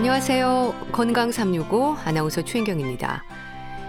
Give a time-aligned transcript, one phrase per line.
[0.00, 0.88] 안녕하세요.
[0.92, 3.22] 건강 365 아나운서 최인경입니다.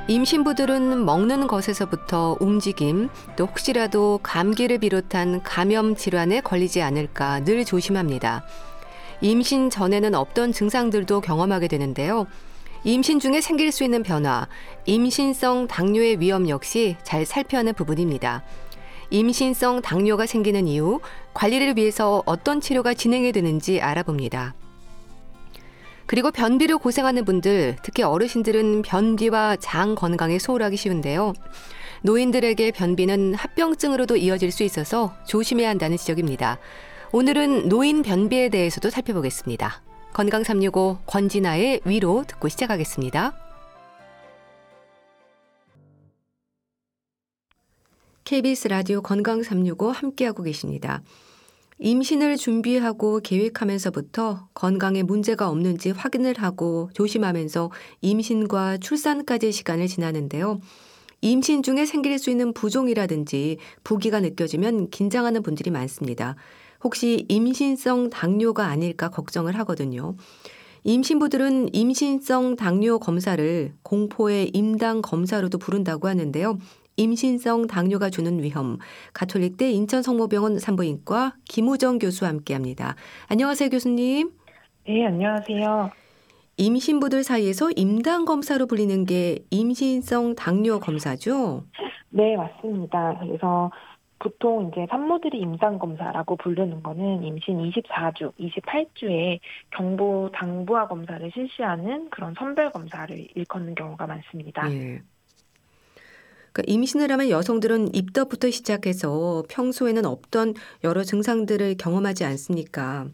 [0.10, 8.44] 임신부들은 먹는 것에서부터 움직임, 또 혹시라도 감기를 비롯한 감염 질환에 걸리지 않을까 늘 조심합니다.
[9.22, 12.28] 임신 전에는 없던 증상들도 경험하게 되는데요.
[12.84, 14.50] 임신 중에 생길 수 있는 변화,
[14.86, 18.44] 임신성 당뇨의 위험 역시 잘 살펴야 하는 부분입니다.
[19.12, 21.00] 임신성 당뇨가 생기는 이유,
[21.34, 24.56] 관리를 위해서 어떤 치료가 진행이 되는지 알아봅니다.
[26.12, 31.32] 그리고 변비로 고생하는 분들, 특히 어르신들은 변비와 장 건강에 소홀하기 쉬운데요.
[32.02, 36.60] 노인들에게 변비는 합병증으로도 이어질 수 있어서 조심해야 한다는 지적입니다.
[37.14, 39.82] 오늘은 노인 변비에 대해서도 살펴보겠습니다.
[40.12, 43.34] 건강 365 권진아의 위로 듣고 시작하겠습니다.
[48.26, 51.04] KBS 라디오 건강 365 함께하고 계십니다.
[51.84, 60.60] 임신을 준비하고 계획하면서부터 건강에 문제가 없는지 확인을 하고 조심하면서 임신과 출산까지의 시간을 지나는데요.
[61.22, 66.36] 임신 중에 생길 수 있는 부종이라든지 부기가 느껴지면 긴장하는 분들이 많습니다.
[66.84, 70.16] 혹시 임신성 당뇨가 아닐까 걱정을 하거든요.
[70.84, 76.60] 임신부들은 임신성 당뇨 검사를 공포의 임당 검사로도 부른다고 하는데요.
[76.98, 78.78] 임신성 당뇨가 주는 위험
[79.14, 82.96] 가톨릭대 인천성모병원 산부인과 김우정 교수와 함께합니다.
[83.30, 84.32] 안녕하세요 교수님.
[84.88, 85.92] 네 안녕하세요.
[86.58, 91.64] 임신부들 사이에서 임당 검사로 불리는 게 임신성 당뇨 검사죠?
[92.10, 93.18] 네 맞습니다.
[93.20, 93.72] 그래서
[94.20, 99.40] 보통 이제 산모들이 임상 검사라고 부르는 거는 임신 24주, 28주에
[99.72, 104.72] 경부 당부화 검사를 실시하는 그런 선별 검사를 일컫는 경우가 많습니다.
[104.72, 105.02] 예.
[106.52, 113.08] 그러니까 임신을 하면 여성들은 입덧부터 시작해서 평소에는 없던 여러 증상들을 경험하지 않습니까?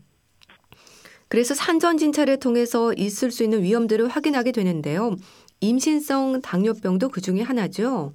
[1.29, 5.15] 그래서 산전 진찰을 통해서 있을 수 있는 위험들을 확인하게 되는데요.
[5.59, 8.13] 임신성 당뇨병도 그 중에 하나죠.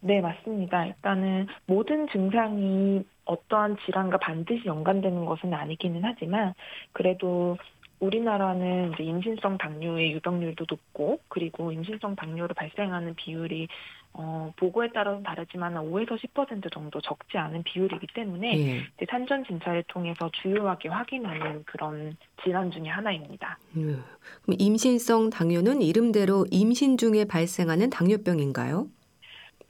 [0.00, 0.86] 네, 맞습니다.
[0.86, 6.54] 일단은 모든 증상이 어떠한 질환과 반드시 연관되는 것은 아니기는 하지만
[6.92, 7.56] 그래도
[8.02, 13.68] 우리나라는 이제 임신성 당뇨의 유병률도 높고 그리고 임신성 당뇨를 발생하는 비율이
[14.14, 18.76] 어, 보고에 따라서 다르지만 5에서 10% 정도 적지 않은 비율이기 때문에 예.
[18.76, 23.58] 이제 산전 진찰을 통해서 주요하게 확인하는 그런 질환 중의 하나입니다.
[23.76, 24.02] 음.
[24.42, 28.88] 그럼 임신성 당뇨는 이름대로 임신 중에 발생하는 당뇨병인가요?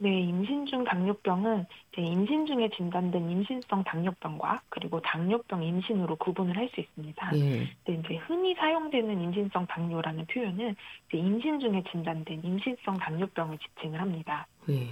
[0.03, 1.65] 네, 임신 중 당뇨병은
[1.97, 7.31] 임신 중에 진단된 임신성 당뇨병과 그리고 당뇨병 임신으로 구분을 할 수 있습니다.
[7.37, 7.69] 예.
[7.85, 10.75] 근데 이제 흔히 사용되는 임신성 당뇨라는 표현은
[11.13, 14.45] 임신 중에 진단된 임신성 당뇨병을 지칭을 합니다.
[14.69, 14.87] 예.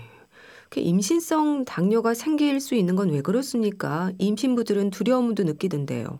[0.70, 4.12] 그 임신성 당뇨가 생길 수 있는 건 왜 그렇습니까?
[4.18, 6.20] 임신부들은 두려움도 느끼던데요.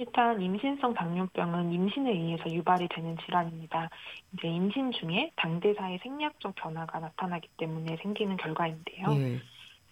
[0.00, 3.90] 일단 임신성 당뇨병은 임신에 의해서 유발이 되는 질환입니다.
[4.32, 9.06] 이제 임신 중에 당대사의 생리학적 변화가 나타나기 때문에 생기는 결과인데요.
[9.10, 9.38] 예.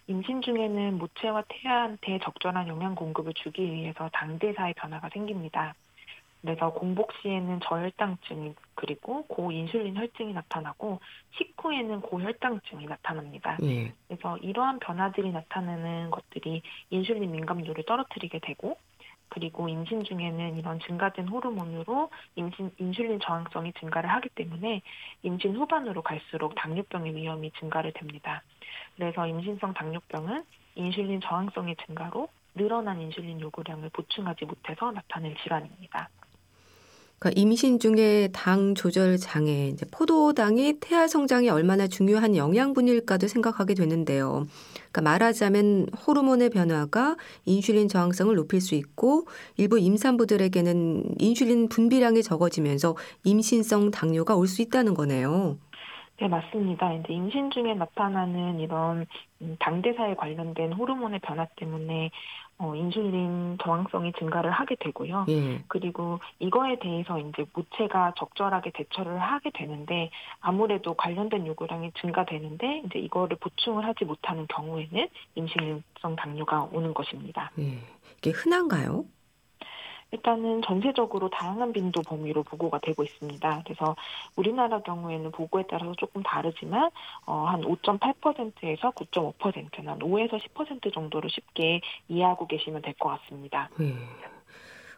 [0.07, 5.75] 임신 중에는 모체와 태아한테 적절한 영양 공급을 주기 위해서 당대사의 변화가 생깁니다.
[6.41, 11.01] 그래서 공복 시에는 저혈당증이 그리고 고인슐린 혈증이 나타나고
[11.37, 13.59] 식후에는 고혈당증이 나타납니다.
[13.61, 13.93] 예.
[14.07, 18.75] 그래서 이러한 변화들이 나타나는 것들이 인슐린 민감도를 떨어뜨리게 되고
[19.29, 24.81] 그리고 임신 중에는 이런 증가된 호르몬으로 임신 인슐린 저항성이 증가를 하기 때문에
[25.23, 28.43] 임신 후반으로 갈수록 당뇨병의 위험이 증가를 됩니다.
[28.95, 30.43] 그래서 임신성 당뇨병은
[30.75, 36.09] 인슐린 저항성의 증가로 늘어난 인슐린 요구량을 보충하지 못해서 나타낼 질환입니다.
[37.19, 44.47] 그러니까 임신 중에 당 조절 장애, 이제 포도당이 태아 성장에 얼마나 중요한 영양분일까도 생각하게 되는데요.
[44.91, 49.25] 그러니까 말하자면 호르몬의 변화가 인슐린 저항성을 높일 수 있고
[49.57, 52.95] 일부 임산부들에게는 인슐린 분비량이 적어지면서
[53.25, 55.57] 임신성 당뇨가 올 수 있다는 거네요.
[56.19, 56.91] 네, 맞습니다.
[56.93, 59.05] 이제 임신 중에 나타나는 이런
[59.59, 62.11] 당대사에 관련된 호르몬의 변화 때문에
[62.59, 65.25] 어, 인슐린 저항성이 증가를 하게 되고요.
[65.29, 65.63] 예.
[65.67, 70.11] 그리고 이거에 대해서 이제 모체가 적절하게 대처를 하게 되는데
[70.41, 77.49] 아무래도 관련된 요구량이 증가되는데 이제 이거를 보충을 하지 못하는 경우에는 임신성 당뇨가 오는 것입니다.
[77.59, 77.79] 예.
[78.17, 79.05] 이게 흔한가요?
[80.11, 83.61] 일단은 전세적으로 다양한 빈도 범위로 보고가 되고 있습니다.
[83.65, 83.95] 그래서
[84.35, 86.89] 우리나라 경우에는 보고에 따라서 조금 다르지만
[87.25, 93.69] 어, 한 5.8%에서 9.5%는 한 5에서 10% 정도로 쉽게 이해하고 계시면 될 것 같습니다.
[93.77, 93.93] 네.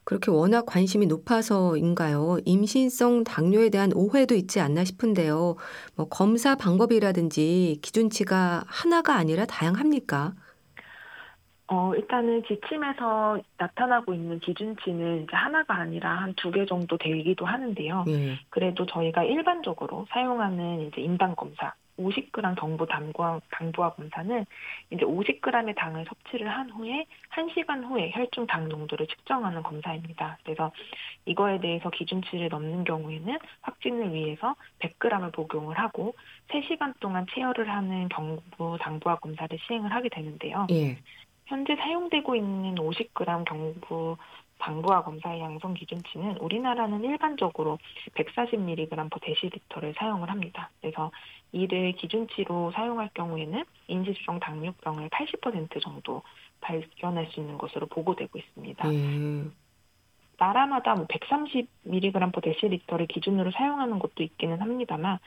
[0.03, 2.39] 그렇게 워낙 관심이 높아서인가요?
[2.45, 5.55] 임신성 당뇨에 대한 오해도 있지 않나 싶은데요.
[5.95, 10.33] 뭐 검사 방법이라든지 기준치가 하나가 아니라 다양합니까?
[11.73, 18.03] 어, 일단은 지침에서 나타나고 있는 기준치는 이제 하나가 아니라 한 두 개 정도 되기도 하는데요.
[18.09, 18.37] 예.
[18.49, 24.45] 그래도 저희가 일반적으로 사용하는 이제 인당 검사, 50g 경부 당부화, 당부화 검사는
[24.89, 30.39] 이제 50g의 당을 섭취를 한 후에 1시간 후에 혈중 당 농도를 측정하는 검사입니다.
[30.43, 30.73] 그래서
[31.25, 36.15] 이거에 대해서 기준치를 넘는 경우에는 확진을 위해서 100g을 복용을 하고
[36.49, 40.67] 3시간 동안 체열을 하는 경부 당부화 검사를 시행을 하게 되는데요.
[40.71, 40.97] 예.
[41.51, 44.15] 현재 사용되고 있는 50g 경부
[44.57, 47.77] 당부화 검사의 양성 기준치는 우리나라는 일반적으로
[48.15, 50.69] 140mg per 데시리터를 사용을 합니다.
[50.79, 51.11] 그래서
[51.51, 56.21] 이를 기준치로 사용할 경우에는 인지주정 당뇨병을 80% 정도
[56.61, 58.87] 발견할 수 있는 것으로 보고되고 있습니다.
[58.87, 59.53] 음.
[60.41, 65.19] 나라마다 뭐 130mg per 데시리터를 기준으로 사용하는 것도 있기는 합니다만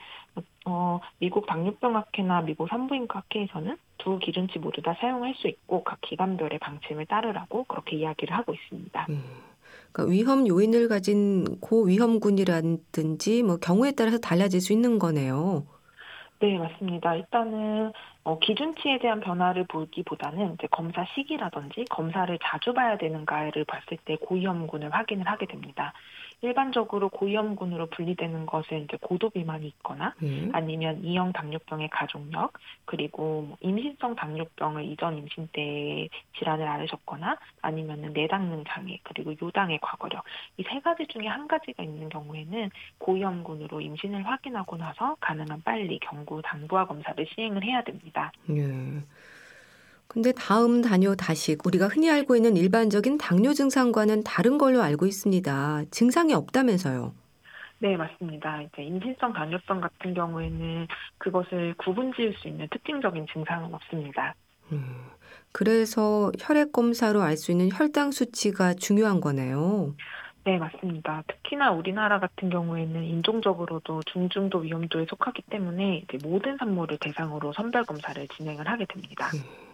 [0.67, 6.59] 어, 미국 당뇨병학회나 미국 산부인과 학회에서는 두 기준치 모두 다 사용할 수 있고 각 기관별의
[6.59, 9.07] 방침을 따르라고 그렇게 이야기를 하고 있습니다.
[9.11, 9.23] 음.
[9.93, 15.65] 그러니까 위험 요인을 가진 고위험군이라든지 뭐 경우에 따라서 달라질 수 있는 거네요.
[16.41, 17.15] 네, 맞습니다.
[17.15, 17.93] 일단은
[18.25, 24.93] 어, 기준치에 대한 변화를 보기보다는 이제 검사 시기라든지 검사를 자주 봐야 되는가를 봤을 때 고위험군을
[24.93, 25.95] 확인을 하게 됩니다.
[26.45, 30.51] 일반적으로 고위험군으로 분리되는 것은 이제 고도 비만이 있거나 음.
[30.53, 32.53] 아니면 이형 당뇨병의 가족력
[32.85, 36.09] 그리고 뭐 임신성 당뇨병을 이전 임신 때
[36.39, 40.25] 질환을 앓으셨거나 아니면은 내당능 장애 그리고 요당의 과거력
[40.59, 46.43] 이 세 가지 중에 한 가지가 있는 경우에는 고위험군으로 임신을 확인하고 나서 가능한 빨리 경구
[46.43, 48.33] 당부화 검사를 시행을 해야 됩니다.
[48.51, 48.63] 예.
[50.09, 55.85] 근데 다음 단요 다식 우리가 흔히 알고 있는 일반적인 당뇨 증상과는 다른 걸로 알고 있습니다.
[55.91, 57.15] 증상이 없다면서요?
[57.81, 58.63] 네, 맞습니다.
[58.63, 60.87] 이제 임신성 당뇨병 같은 경우에는
[61.19, 64.35] 그것을 구분 지을 수 있는 특징적인 증상은 없습니다.
[64.73, 65.11] 음,
[65.53, 69.95] 그래서 혈액 검사로 알 수 있는 혈당 수치가 중요한 거네요.
[70.45, 71.23] 네, 맞습니다.
[71.27, 78.69] 특히나 우리나라 같은 경우에는 인종적으로도 중중도 위험도에 속하기 때문에 모든 산모를 대상으로 선별 검사를 진행을
[78.69, 79.31] 하게 됩니다.
[79.35, 79.74] 음.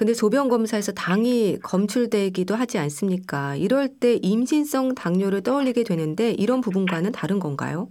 [0.00, 3.54] 근데 소변 검사에서 당이 검출되기도 하지 않습니까?
[3.54, 7.86] 이럴 때 임신성 당뇨를 떠올리게 되는데 이런 부분과는 다른 건가요?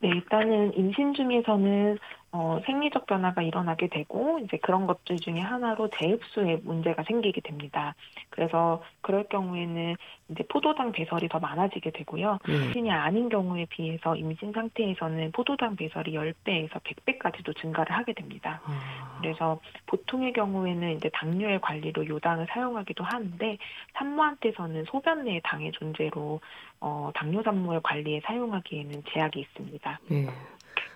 [0.00, 1.98] 네, 일단은 임신 중에서는
[2.36, 7.94] 어, 생리적 변화가 일어나게 되고 이제 그런 것들 중에 하나로 재흡수에 문제가 생기게 됩니다.
[8.28, 9.94] 그래서 그럴 경우에는
[10.30, 12.40] 이제 포도당 배설이 더 많아지게 되고요.
[12.48, 12.52] 음.
[12.52, 18.60] 임신이 아닌 경우에 비해서 임신 상태에서는 포도당 배설이 10배에서 100배까지도 증가를 하게 됩니다.
[18.64, 19.18] 아.
[19.20, 23.58] 그래서 보통의 경우에는 이제 당뇨의 관리로 요당을 사용하기도 하는데
[23.92, 26.40] 산모한테서는 소변 내의 당의 존재로
[26.80, 30.00] 어, 당뇨 산모의 관리에 사용하기에는 제약이 있습니다.
[30.10, 30.26] 음.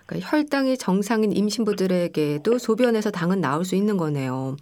[0.09, 4.57] 그러니까 혈당이 정상인 임신부들에게도 소변에서 당은 나올 수 있는 거네요.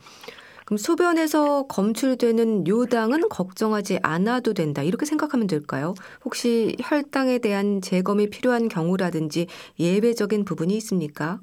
[0.66, 4.84] 그럼 소변에서 검출되는 요당은 걱정하지 않아도 된다.
[4.84, 5.94] 이렇게 생각하면 될까요?
[6.26, 9.48] 혹시 혈당에 대한 재검이 필요한 경우라든지
[9.80, 11.40] 예외적인 부분이 있습니까?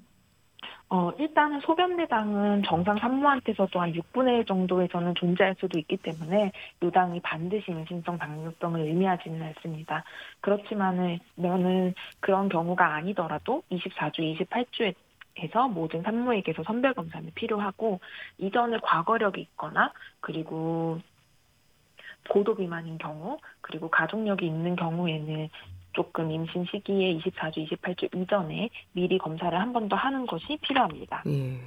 [0.94, 6.52] 어, 일단은 소변 내당은 정상 산모한테서도 한 6분의 1 정도에서는 존재할 수도 있기 때문에
[6.84, 10.04] 요당이 반드시 임신성 당뇨병을 의미하지는 않습니다.
[10.40, 14.94] 그렇지만은 면은 그런 경우가 아니더라도 24주, 28주에
[15.40, 17.98] 해서 모든 산모에게서 선별 검사는 필요하고
[18.38, 21.00] 이전에 과거력이 있거나 그리고
[22.30, 25.48] 고도 비만인 경우 그리고 가족력이 있는 경우에는
[25.94, 31.22] 조금 임신 시기에 24주, 28주 이전에 미리 검사를 한 번 더 하는 것이 필요합니다.
[31.26, 31.58] 예.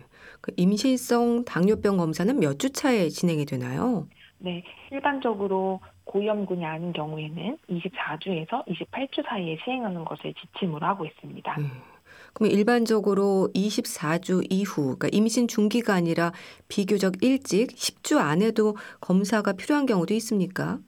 [0.41, 4.07] 그 임신성 당뇨병 검사는 몇 주 차에 진행이 되나요?
[4.39, 11.55] 네, 일반적으로 고위험군이 아닌 경우에는 24주에서 28주 사이에 시행하는 것을 지침으로 하고 있습니다.
[11.60, 11.72] 음.
[12.34, 16.31] 그럼 일반적으로 24주 이후, 그러니까 임신 중기가 아니라
[16.67, 20.79] 비교적 일찍 10주 안에도 검사가 필요한 경우도 있습니까?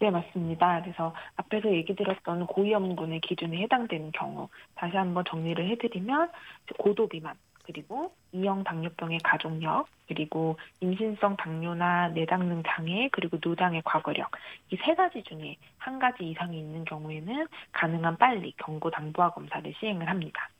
[0.00, 0.82] 네, 맞습니다.
[0.82, 6.30] 그래서 앞에서 얘기 드렸던 고위험군의 기준에 해당되는 경우 다시 한번 정리를 해드리면
[6.78, 7.34] 고도 비만
[7.64, 14.30] 그리고 이형 당뇨병의 가족력 그리고 임신성 당뇨나 내당능 장애 그리고 노장의 과거력
[14.70, 20.08] 이 세 가지 중에 한 가지 이상이 있는 경우에는 가능한 빨리 경고 당부화 검사를 시행을
[20.10, 20.50] 합니다.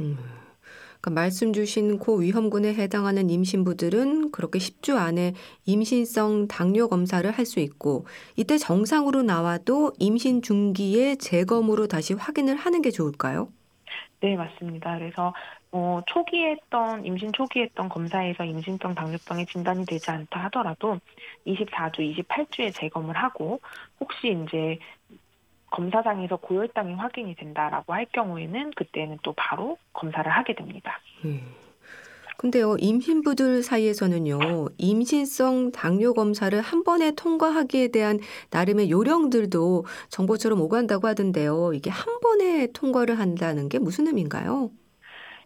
[0.00, 0.16] 음.
[1.02, 5.34] 그러니까 말씀 주신 고위험군에 해당하는 임신부들은 그렇게 10주 안에
[5.66, 8.06] 임신성 당뇨 검사를 할 수 있고
[8.36, 13.52] 이때 정상으로 나와도 임신 중기에 재검으로 다시 확인을 하는 게 좋을까요?
[14.20, 14.98] 네, 맞습니다.
[14.98, 15.34] 그래서
[15.72, 21.00] 어, 초기에 했던 임신 초기에 했던 검사에서 임신성 당뇨병이 진단이 되지 않다 하더라도
[21.46, 23.60] 24주, 28주에 재검을 하고
[23.98, 24.78] 혹시 이제
[25.72, 31.00] 검사상에서 고혈당이 확인이 된다라고 할 경우에는 그때는 또 바로 검사를 하게 됩니다.
[31.24, 31.40] 음.
[32.38, 34.38] 근데요, 임신부들 사이에서는요,
[34.76, 38.18] 임신성 당뇨 검사를 한 번에 통과하기에 대한
[38.50, 41.72] 나름의 요령들도 정보처럼 오간다고 하던데요.
[41.74, 44.70] 이게 한 번에 통과를 한다는 게 무슨 의미인가요?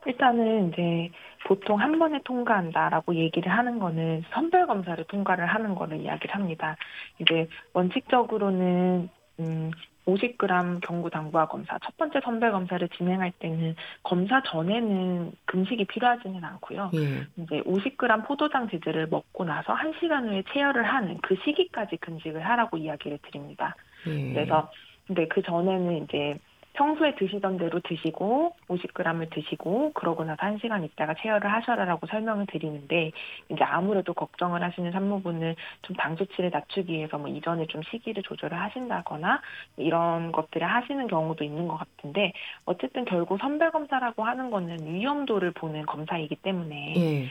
[0.07, 1.11] 일단은 이제
[1.47, 6.77] 보통 한 번에 통과한다라고 얘기를 하는 거는 선별 검사를 통과를 하는 거를 이야기를 합니다.
[7.21, 9.09] 이제 원칙적으로는
[9.41, 9.71] 음
[10.07, 16.91] 50g 경구 당부화 검사 첫 번째 선별 검사를 진행할 때는 검사 전에는 금식이 필요하지는 않고요.
[16.95, 17.43] 예.
[17.43, 23.19] 이제 50g 포도당 지즈를 먹고 나서 1시간 후에 체열을 하는 그 시기까지 금식을 하라고 이야기를
[23.23, 23.75] 드립니다.
[24.07, 24.33] 예.
[24.33, 24.71] 그래서
[25.07, 26.39] 근데 그 전에는 이제
[26.77, 33.13] 평소에 드시던 대로 드시고 50g을 드시고 그러고 나서 1시간 있다가 체열을 하셔라라고 설명을 드리는데
[33.49, 38.59] 이제 아무래도 걱정을 하시는 산모분은 좀 당 수치를 낮추기 위해서 뭐 이전에 좀 시기를 조절을
[38.59, 39.41] 하신다거나
[39.77, 42.33] 이런 것들을 하시는 경우도 있는 것 같은데
[42.65, 47.31] 어쨌든 결국 선별 검사라고 하는 거는 위험도를 보는 검사이기 때문에 예.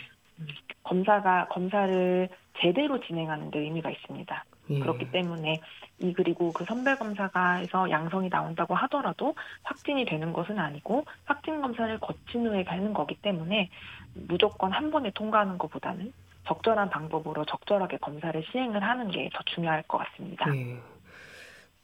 [0.83, 2.27] 검사가 검사를
[2.59, 4.43] 제대로 진행하는 데 의미가 있습니다.
[4.69, 4.79] 예.
[4.79, 5.61] 그렇기 때문에
[5.99, 11.97] 이 그리고 그 선별 검사가 해서 양성이 나온다고 하더라도 확진이 되는 것은 아니고 확진 검사를
[11.99, 13.69] 거친 후에 가는 거기 때문에
[14.13, 16.11] 무조건 한 번에 통과하는 것보다는
[16.47, 20.55] 적절한 방법으로 적절하게 검사를 시행을 하는 게 더 중요할 것 같습니다.
[20.55, 20.77] 예.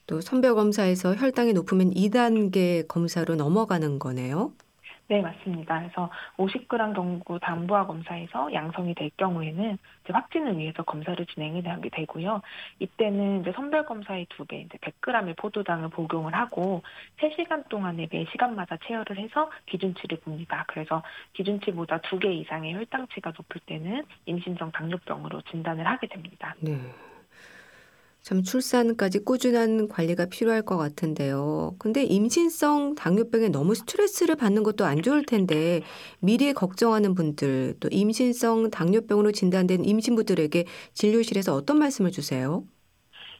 [0.07, 4.51] 또 선별 검사에서 혈당이 높으면 2단계 검사로 넘어가는 거네요.
[5.11, 5.77] 네, 맞습니다.
[5.79, 12.41] 그래서 50g 경구 담부화 검사에서 양성이 될 경우에는 이제 확진을 위해서 검사를 진행이 하게 되고요.
[12.79, 16.81] 이때는 이제 선별 검사의 두 배, 이제 100g의 포도당을 복용을 하고
[17.19, 20.63] 3시간 동안에 매 시간마다 체열을 해서 기준치를 봅니다.
[20.69, 21.03] 그래서
[21.33, 26.55] 기준치보다 두 개 이상의 혈당치가 높을 때는 임신성 당뇨병으로 진단을 하게 됩니다.
[26.61, 26.79] 네.
[28.21, 31.75] 참 출산까지 꾸준한 관리가 필요할 것 같은데요.
[31.79, 35.81] 근데 임신성 당뇨병에 너무 스트레스를 받는 것도 안 좋을 텐데
[36.19, 42.63] 미리 걱정하는 분들 또 임신성 당뇨병으로 진단된 임신부들에게 진료실에서 어떤 말씀을 주세요?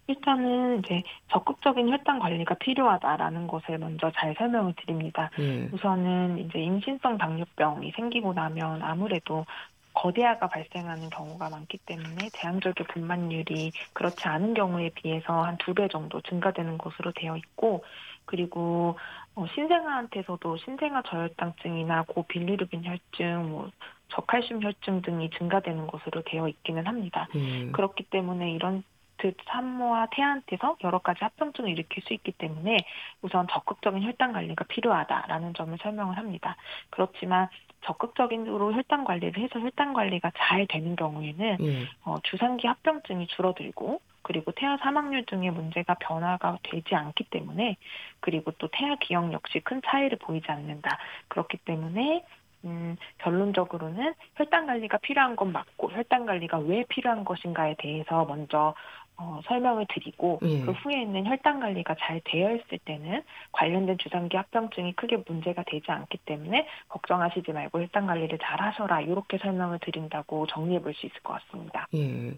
[0.07, 5.29] 일단은 이제 적극적인 혈당 관리가 필요하다라는 것을 먼저 잘 설명을 드립니다.
[5.37, 5.69] 네.
[5.71, 9.45] 우선은 이제 임신성 당뇨병이 생기고 나면 아무래도
[9.93, 16.21] 거대화가 발생하는 경우가 많기 때문에 대항절개 분만율이 그렇지 않은 경우에 비해서 한 두 배 정도
[16.21, 17.83] 증가되는 것으로 되어 있고
[18.25, 18.97] 그리고
[19.35, 23.69] 어, 신생아한테서도 신생아 저혈당증이나 고빌리루빈 혈증, 뭐
[24.09, 27.27] 저칼슘 혈증 등이 증가되는 것으로 되어 있기는 합니다.
[27.35, 27.71] 음.
[27.73, 28.83] 그렇기 때문에 이런
[29.17, 32.77] 그 산모와 태아한테서 여러 가지 합병증을 일으킬 수 있기 때문에
[33.21, 36.55] 우선 적극적인 혈당 관리가 필요하다라는 점을 설명을 합니다.
[36.89, 37.47] 그렇지만
[37.83, 41.83] 적극적인으로 혈당 관리를 해서 혈당 관리가 잘 되는 경우에는 예.
[42.05, 47.77] 어, 주산기 합병증이 줄어들고 그리고 태아 사망률 등의 문제가 변화가 되지 않기 때문에
[48.19, 50.97] 그리고 또 태아 기억 역시 큰 차이를 보이지 않는다.
[51.27, 52.23] 그렇기 때문에
[52.63, 58.75] 음, 결론적으로는 혈당 관리가 필요한 건 맞고 혈당 관리가 왜 필요한 것인가에 대해서 먼저
[59.17, 60.61] 어, 설명을 드리고 예.
[60.61, 65.91] 그 후에 있는 혈당 관리가 잘 되어 있을 때는 관련된 주상기 합병증이 크게 문제가 되지
[65.91, 71.19] 않기 때문에 걱정하시지 말고 혈당 관리를 잘 하셔라 이렇게 설명을 드린다고 정리해 볼 수 있을
[71.21, 71.87] 것 같습니다.
[71.93, 72.33] 예.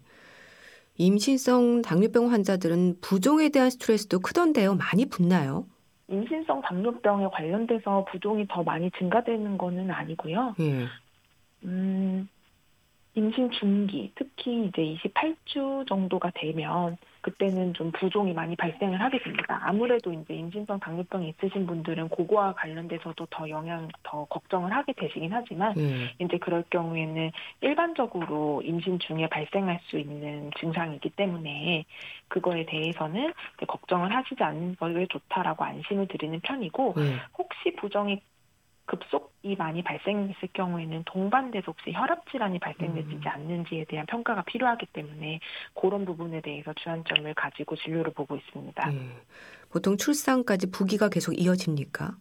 [0.97, 4.75] 임신성 당뇨병 환자들은 부종에 대한 스트레스도 크던데요.
[4.75, 5.65] 많이 붙나요?
[6.09, 10.53] 임신성 당뇨병에 관련돼서 부종이 더 많이 증가되는 거는 아니고요.
[10.59, 10.85] 예.
[11.65, 12.27] 음,
[13.15, 19.59] 임신 중기, 특히 이제 28주 정도가 되면 그때는 좀 부종이 많이 발생을 하게 됩니다.
[19.63, 25.77] 아무래도 이제 임신성 당뇨병이 있으신 분들은 그거와 관련돼서도 더 영향, 더 걱정을 하게 되시긴 하지만
[25.77, 26.09] 음.
[26.19, 31.85] 이제 그럴 경우에는 일반적으로 임신 중에 발생할 수 있는 증상이기 때문에
[32.27, 33.31] 그거에 대해서는
[33.67, 37.19] 걱정을 하시지 않는 것이 좋다라고 안심을 드리는 편이고 음.
[37.37, 38.19] 혹시 부정이
[38.85, 43.21] 급속이 많이 발생했을 경우에는 동반돼서 혹시 혈압 질환이 발생되지 음.
[43.23, 45.39] 않는지에 대한 평가가 필요하기 때문에
[45.73, 48.89] 그런 부분에 대해서 주안점을 가지고 진료를 보고 있습니다.
[48.89, 49.21] 네.
[49.71, 52.15] 보통 출산까지 부기가 계속 이어집니까?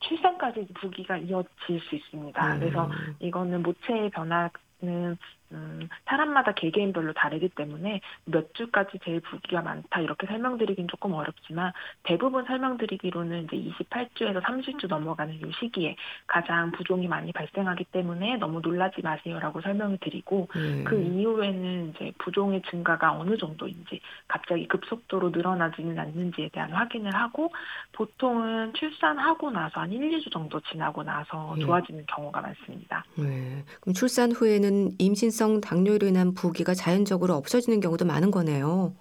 [0.00, 2.54] 출산까지 부기가 이어질 수 있습니다.
[2.54, 2.60] 음.
[2.60, 2.88] 그래서
[3.18, 5.18] 이거는 모체의 변화는
[5.52, 12.44] 음, 사람마다 개개인별로 다르기 때문에 몇 주까지 제일 부기가 많다 이렇게 설명드리긴 조금 어렵지만 대부분
[12.44, 19.62] 설명드리기로는 이제 28주에서 30주 넘어가는 이 시기에 가장 부종이 많이 발생하기 때문에 너무 놀라지 마세요라고
[19.62, 20.84] 설명을 드리고 음.
[20.86, 27.50] 그 이후에는 이제 부종의 증가가 어느 정도인지 갑자기 급속도로 늘어나지는 않는지에 대한 확인을 하고
[27.92, 31.60] 보통은 출산하고 나서 한 1, 2주 정도 지나고 나서 음.
[31.60, 33.04] 좋아지는 경우가 많습니다.
[33.16, 33.64] 네.
[33.80, 38.94] 그럼 출산 후에는 임신 당뇨로 인한 부기가 자연적으로 없어지는 경우도 많은 거네요.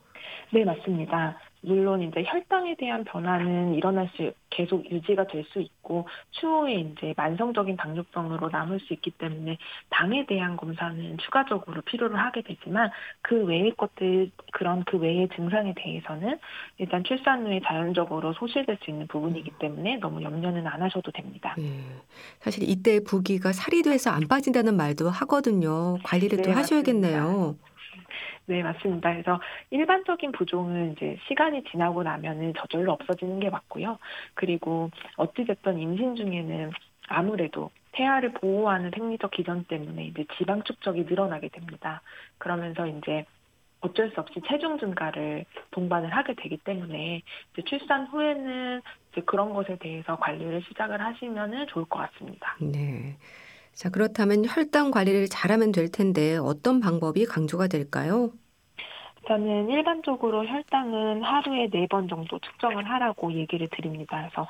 [0.53, 1.38] 네, 맞습니다.
[1.67, 7.77] 물론 이제 혈당에 대한 변화는 일어날 수 계속 유지가 될 수 있고 추후에 이제 만성적인
[7.77, 9.57] 당뇨병으로 남을 수 있기 때문에
[9.89, 12.89] 당에 대한 검사는 추가적으로 필요를 하게 되지만
[13.21, 16.39] 그 외의 것들 그런 그 외의 증상에 대해서는
[16.77, 21.55] 일단 출산 후에 자연적으로 소실될 수 있는 부분이기 때문에 너무 염려는 안 하셔도 됩니다.
[21.57, 21.63] 네.
[22.39, 25.97] 사실 이때 부기가 살이 돼서 안 빠진다는 말도 하거든요.
[26.03, 27.21] 관리를 네, 또 하셔야겠네요.
[27.24, 27.76] 맞습니다.
[28.48, 29.12] 네, 맞습니다.
[29.12, 34.00] 그래서 일반적인 부종은 이제 시간이 지나고 나면은 저절로 없어지는 게 맞고요.
[34.36, 36.72] 그리고 어찌됐든 임신 중에는
[37.10, 42.01] 아무래도 태아를 보호하는 생리적 기전 때문에 이제 지방 축적이 늘어나게 됩니다.
[42.38, 43.25] 그러면서 이제
[43.82, 49.77] 어쩔 수 없이 체중 증가를 동반을 하게 되기 때문에 이제 출산 후에는 이제 그런 것에
[49.77, 52.56] 대해서 관리를 시작을 하시면은 좋을 것 같습니다.
[52.62, 53.18] 네.
[53.77, 58.31] 자, 그렇다면 혈당 관리를 잘하면 될 텐데 어떤 방법이 강조가 될까요?
[59.27, 64.17] 저는 일반적으로 혈당은 하루에 네 번 정도 측정을 하라고 얘기를 드립니다.
[64.17, 64.48] 그래서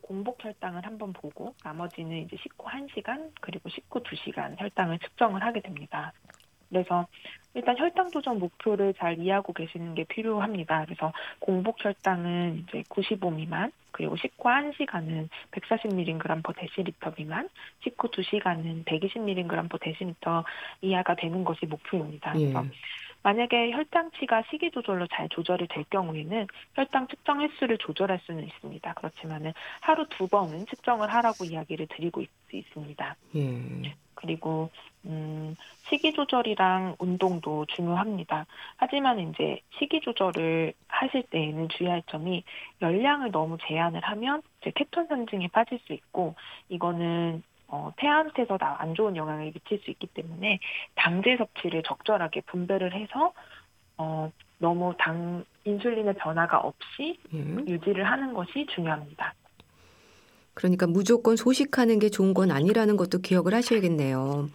[0.00, 6.12] 공복 혈당을 한번 보고 나머지는 이제 식후 1시간 그리고 식후 2시간 혈당을 측정을 하게 됩니다.
[6.68, 7.06] 그래서
[7.54, 10.84] 일단 혈당 조정 목표를 잘 이해하고 계시는 게 필요합니다.
[10.84, 17.48] 그래서 공복 혈당은 이제 95 미만, 그리고 식후 1시간은 140mg per 데시리터 미만,
[17.82, 20.44] 식후 2시간은 120mg per 데시리터
[20.82, 22.32] 이하가 되는 것이 목표입니다.
[22.32, 22.70] 그래서 예.
[23.22, 28.94] 만약에 혈당치가 식이 조절로 잘 조절이 될 경우에는 혈당 측정 횟수를 조절할 수는 있습니다.
[28.94, 32.28] 그렇지만은 하루 두 번은 측정을 하라고 이야기를 드리고 있,
[32.72, 33.94] 습니다 예.
[34.20, 34.70] 그리고
[35.06, 35.54] 음,
[35.88, 38.46] 식이 조절이랑 운동도 중요합니다.
[38.76, 42.44] 하지만 이제 식이 조절을 하실 때에는 주의할 점이
[42.82, 46.34] 열량을 너무 제한을 하면 이제 케톤 산증에 빠질 수 있고
[46.68, 50.58] 이거는 어, 태아한테서 안 좋은 영향을 미칠 수 있기 때문에
[50.94, 53.32] 당제 섭취를 적절하게 분배를 해서
[53.98, 57.64] 어, 너무 당 인슐린의 변화가 없이 음.
[57.68, 59.34] 유지를 하는 것이 중요합니다.
[60.58, 64.48] 그러니까 무조건 소식하는 게 좋은 건 아니라는 것도 기억을 하셔야겠네요.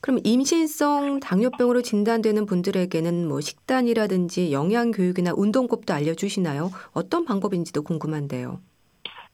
[0.00, 6.70] 그럼 임신성 당뇨병으로 진단되는 분들에게는 뭐 식단이라든지 영양 교육이나 운동법도 알려주시나요?
[6.92, 8.58] 어떤 방법인지도 궁금한데요.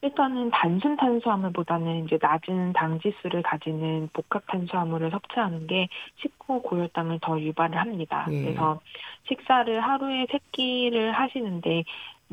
[0.03, 7.41] 일단은 단순 탄수화물보다는 이제 낮은 당 지수를 가지는 복합 탄수화물을 섭취하는 게 식후 고혈당을 더
[7.41, 8.27] 유발을 합니다.
[8.31, 8.43] 예.
[8.43, 8.81] 그래서
[9.27, 11.85] 식사를 하루에 세 끼를 하시는데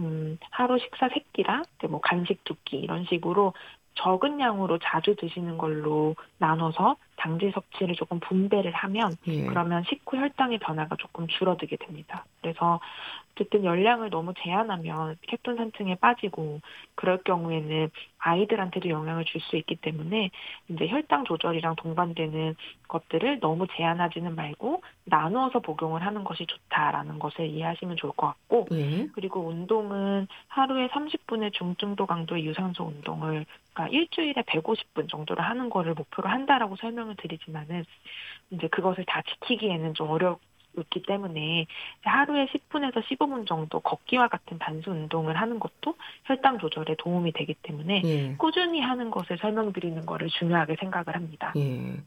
[0.02, 3.54] 음, 하루 식사 세 끼랑 뭐 간식 두 끼 이런 식으로
[3.96, 9.46] 적은 양으로 자주 드시는 걸로 나눠서 당질 섭취를 조금 분배를 하면 예.
[9.46, 12.26] 그러면 식후 혈당의 변화가 조금 줄어들게 됩니다.
[12.42, 12.80] 그래서
[13.32, 16.62] 어쨌든 열량을 너무 제한하면 케톤 산층에 빠지고
[16.96, 17.90] 그럴 경우에는
[18.20, 20.30] 아이들한테도 영향을 줄 수 있기 때문에
[20.70, 22.56] 이제 혈당 조절이랑 동반되는
[22.88, 29.08] 것들을 너무 제한하지는 말고 나누어서 복용을 하는 것이 좋다라는 것을 이해하시면 좋을 것 같고 예.
[29.14, 36.30] 그리고 운동은 하루에 30분의 중증도 강도의 유산소 운동을 그러니까 일주일에 150분 정도를 하는 거를 목표로
[36.30, 37.86] 한다라고 설명을 드리지만은
[38.52, 40.40] 이제 그것을 다 지키기에는 좀 어렵
[40.90, 41.68] 기 때문에
[42.04, 48.02] 하루에 10분에서 15분 정도 걷기와 같은 단수 운동을 하는 것도 혈당 조절에 도움이 되기 때문에
[48.06, 48.36] 예.
[48.38, 51.54] 꾸준히 하는 것을 설명드리는 거를 중요하게 생각을 합니다.
[51.58, 52.02] 예.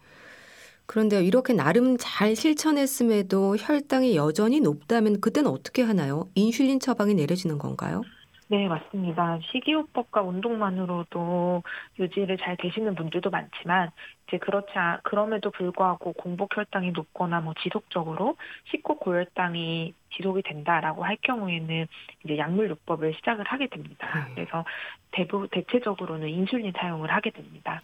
[0.86, 6.28] 그런데 이렇게 나름 잘 실천했음에도 혈당이 여전히 높다면 그때는 어떻게 하나요?
[6.34, 8.02] 인슐린 처방이 내려지는 건가요?
[8.48, 9.38] 네, 맞습니다.
[9.50, 11.62] 식이요법과 운동만으로도
[11.98, 13.90] 유지를 잘 되시는 분들도 많지만
[14.28, 18.36] 이제 그렇지 않, 그럼에도 불구하고 공복 혈당이 높거나 뭐 지속적으로
[18.70, 21.86] 식후 고혈당이 지속이 된다라고 할 경우에는
[22.24, 24.26] 이제 약물 요법을 시작을 하게 됩니다.
[24.28, 24.34] 네.
[24.34, 24.64] 그래서
[25.10, 27.80] 대부 대체적으로는 인슐린 사용을 하게 됩니다.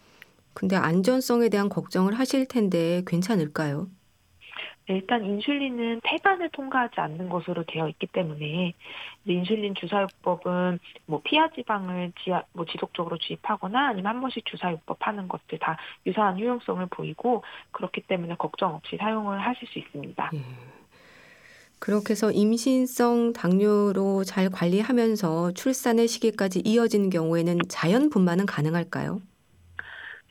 [0.53, 3.87] 근데 안전성에 대한 걱정을 하실 텐데 괜찮을까요?
[4.91, 8.73] 네, 일단 인슐린은 태반을 통과하지 않는 것으로 되어 있기 때문에
[9.25, 15.59] 인슐린 주사요법은 뭐 피하 지방을 지하, 뭐 지속적으로 주입하거나 아니면 한 번씩 주사요법 하는 것들
[15.59, 20.31] 다 유사한 효용성을 보이고 그렇기 때문에 걱정 없이 사용을 하실 수 있습니다.
[20.33, 20.39] 예.
[21.79, 29.21] 그렇게 해서 임신성 당뇨로 잘 관리하면서 출산의 시기까지 이어지는 경우에는 자연 분만은 가능할까요?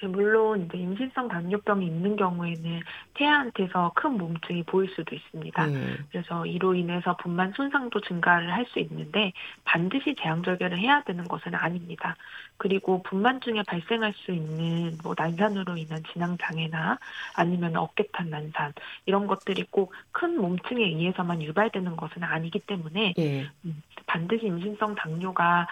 [0.02, 2.80] 네, 물론 이제 임신성 당뇨병이 있는 경우에는
[3.14, 5.66] 태아한테서 큰 몸증이 보일 수도 있습니다.
[5.66, 5.98] 음.
[6.10, 9.32] 그래서 이로 인해서 분만 손상도 증가를 할 수 있는데
[9.64, 12.16] 반드시 제왕절개를 해야 되는 것은 아닙니다.
[12.56, 16.98] 그리고 분만 중에 발생할 수 있는 뭐 난산으로 인한 진앙 장애나
[17.34, 18.72] 아니면 어깨탄 난산
[19.06, 23.48] 이런 것들이 꼭 큰 몸증에 의해서만 유발되는 것은 아니기 때문에 예.
[23.64, 25.66] 음, 반드시 임신성 당뇨가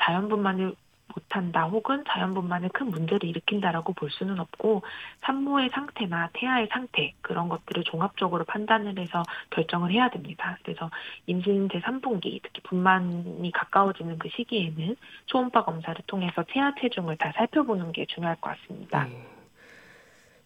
[0.00, 0.74] 자연분만을
[1.14, 4.82] 못한다 혹은 자연분만에 큰 문제를 일으킨다라고 볼 수는 없고
[5.22, 10.58] 산모의 상태나 태아의 상태 그런 것들을 종합적으로 판단을 해서 결정을 해야 됩니다.
[10.62, 10.90] 그래서
[11.26, 18.06] 임신 제3분기 특히 분만이 가까워지는 그 시기에는 초음파 검사를 통해서 태아 체중을 다 살펴보는 게
[18.06, 19.04] 중요할 것 같습니다.
[19.04, 19.26] 네.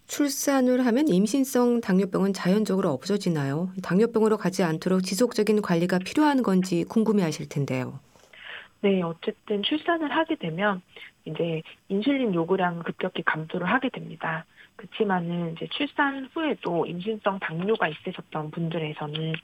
[0.06, 3.70] 출산을 하면 임신성 당뇨병은 자연적으로 없어지나요?
[3.82, 7.98] 당뇨병으로 가지 않도록 지속적인 관리가 필요한 건지 궁금해하실 텐데요.
[8.82, 10.82] 네, 어쨌든 출산을 하게 되면
[11.24, 14.44] 이제 인슐린 요구량을 급격히 감소를 하게 됩니다.
[14.74, 19.34] 그렇지만은 이제 출산 후에도 임신성 당뇨가 있으셨던 분들에서는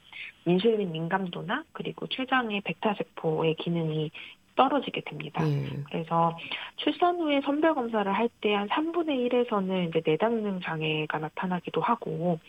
[0.45, 4.11] 인슐린 민감도나 그리고 췌장의 베타 세포의 기능이
[4.59, 5.43] 떨어지게 됩니다.
[5.45, 5.85] 음.
[5.89, 6.37] 그래서
[6.77, 12.41] 출산 후에 선별 검사를 할 때 한 3분의 1에서는 이제 내담능 장애가 나타나기도 하고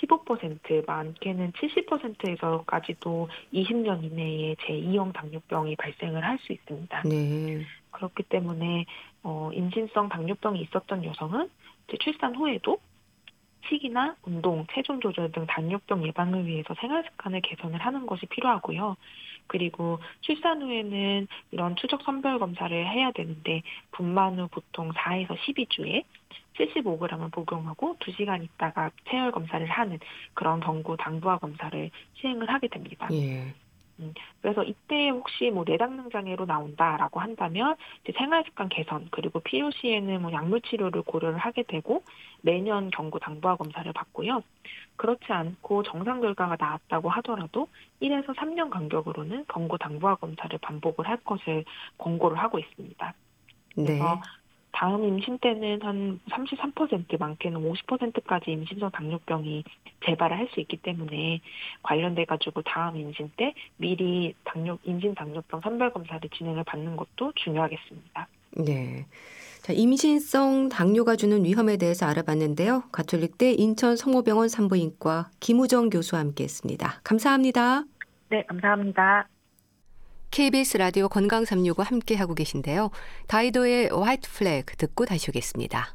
[0.00, 7.02] 15% 많게는 70%에서까지도 20년 이내에 제2형 당뇨병이 발생을 할 수 있습니다.
[7.04, 7.64] 네.
[7.92, 8.86] 그렇기 때문에
[9.22, 11.48] 어, 임신성 당뇨병이 있었던 여성은
[11.88, 12.78] 이제 출산 후에도
[13.68, 18.96] 식이나 운동, 체중 조절 등 당뇨병 예방을 위해서 생활 습관을 개선을 하는 것이 필요하고요.
[19.46, 26.04] 그리고 출산 후에는 이런 추적 선별 검사를 해야 되는데 분만 후 보통 4에서 12주에
[26.58, 29.98] 75g을 복용하고 2시간 있다가 체열 검사를 하는
[30.34, 33.08] 그런 경구 당부화 검사를 시행을 하게 됩니다.
[33.12, 33.54] 예.
[34.00, 40.22] 음, 그래서 이때 혹시 뭐 내당능 장애로 나온다라고 한다면 이제 생활습관 개선 그리고 필요 시에는
[40.22, 42.02] 뭐 약물 치료를 고려를 하게 되고
[42.40, 44.42] 매년 경구 당부화 검사를 받고요.
[44.96, 47.68] 그렇지 않고 정상 결과가 나왔다고 하더라도
[48.00, 51.64] 1에서 3년 간격으로는 경구 당부화 검사를 반복을 할 것을
[51.98, 53.14] 권고를 하고 있습니다.
[53.74, 54.20] 그래서 네.
[54.72, 59.64] 다음 임신 때는 한 33% 많게는 50%까지 임신성 당뇨병이
[60.06, 61.40] 재발을 할 수 있기 때문에
[61.82, 68.28] 관련돼 가지고 다음 임신 때 미리 당뇨 임신 당뇨병 선별 검사를 진행을 받는 것도 중요하겠습니다.
[68.58, 69.06] 네.
[69.62, 72.82] 자, 임신성 당뇨가 주는 위험에 대해서 알아봤는데요.
[72.90, 77.00] 가톨릭대 인천 성모병원 산부인과 김우정 교수와 함께했습니다.
[77.04, 77.84] 감사합니다.
[78.28, 79.28] 네, 감사합니다.
[80.32, 82.90] KBS 라디오 건강 365 함께 하고 계신데요.
[83.26, 85.94] 다이도의 화이트 플래그 듣고 다시 오겠습니다.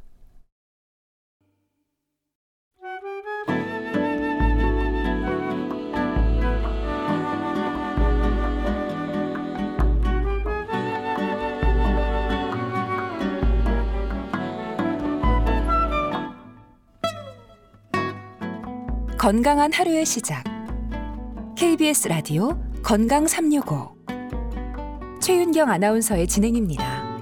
[19.18, 20.44] 건강한 하루의 시작.
[21.58, 23.97] KBS 라디오 건강 365
[25.28, 27.20] 최윤경 아나운서의 진행입니다.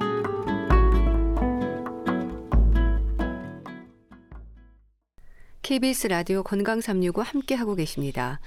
[5.63, 8.39] KBS 라디오 건강 365 함께 하고 계십니다.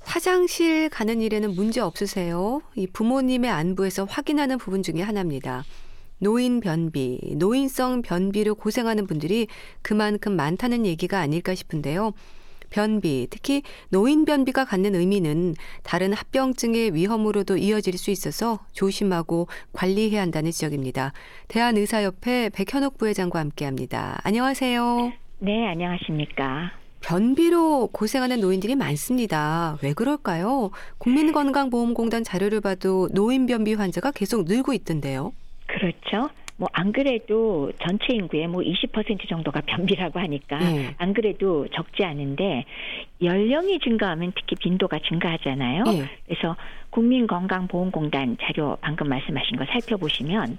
[0.00, 2.60] 화장실 가는 일에는 문제 없으세요?
[2.74, 5.64] 이 부모님의 안부에서 확인하는 부분 중에 하나입니다.
[6.18, 9.46] 노인 변비, 노인성 변비를 고생하는 분들이
[9.80, 12.12] 그만큼 많다는 얘기가 아닐까 싶은데요.
[12.74, 20.50] 변비, 특히 노인 변비가 갖는 의미는 다른 합병증의 위험으로도 이어질 수 있어서 조심하고 관리해야 한다는
[20.50, 21.12] 지적입니다.
[21.46, 24.18] 대한의사협회 백현옥 부회장과 함께합니다.
[24.24, 25.12] 안녕하세요.
[25.38, 26.72] 네, 안녕하십니까.
[27.00, 29.78] 변비로 고생하는 노인들이 많습니다.
[29.82, 30.72] 왜 그럴까요?
[30.98, 35.32] 국민건강보험공단 자료를 봐도 노인 변비 환자가 계속 늘고 있던데요.
[35.66, 36.28] 그렇죠.
[36.56, 40.94] 뭐 안 그래도 전체 인구의 뭐 20% 정도가 변비라고 하니까 네.
[40.98, 42.64] 안 그래도 적지 않은데
[43.22, 45.84] 연령이 증가하면 특히 빈도가 증가하잖아요.
[45.84, 46.04] 네.
[46.26, 46.56] 그래서
[46.90, 50.58] 국민건강보험공단 자료 방금 말씀하신 거 살펴보시면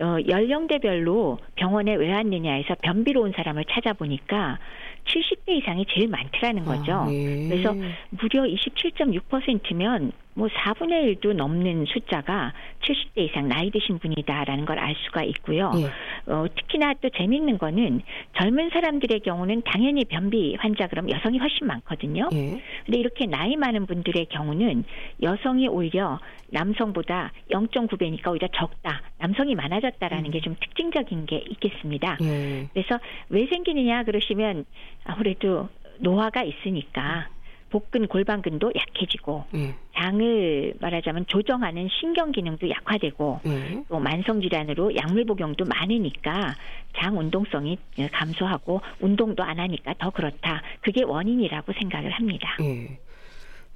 [0.00, 4.58] 어 연령대별로 병원에 왜 왔느냐에서 변비로 온 사람을 찾아보니까
[5.06, 6.92] 70대 이상이 제일 많더라는 거죠.
[6.92, 7.48] 아, 네.
[7.48, 7.74] 그래서
[8.10, 15.22] 무려 27.6%면 뭐 4분의 1도 넘는 숫자가 70대 이상 나이 드신 분이다라는 걸 알 수가
[15.22, 15.70] 있고요.
[15.76, 16.30] 예.
[16.30, 18.02] 어, 특히나 또 재밌는 거는
[18.36, 22.28] 젊은 사람들의 경우는 당연히 변비 환자 그럼 여성이 훨씬 많거든요.
[22.34, 22.60] 예.
[22.84, 24.84] 근데 이렇게 나이 많은 분들의 경우는
[25.22, 26.18] 여성이 오히려
[26.50, 29.00] 남성보다 0.9배니까 오히려 적다.
[29.18, 30.30] 남성이 많아졌다라는 음.
[30.32, 32.18] 게좀 특징적인 게 있겠습니다.
[32.22, 32.68] 예.
[32.74, 32.98] 그래서
[33.30, 34.64] 왜 생기느냐 그러시면
[35.04, 35.68] 아무래도
[36.00, 37.28] 노화가 있으니까
[37.74, 39.74] 복근 골반근도 약해지고 예.
[39.96, 43.84] 장을 말하자면 조정하는 신경 기능도 약화되고 예.
[43.88, 46.54] 또 만성 질환으로 약물 복용도 많으니까
[46.96, 47.76] 장 운동성이
[48.12, 50.62] 감소하고 운동도 안 하니까 더 그렇다.
[50.82, 52.56] 그게 원인이라고 생각을 합니다.
[52.60, 52.96] 예.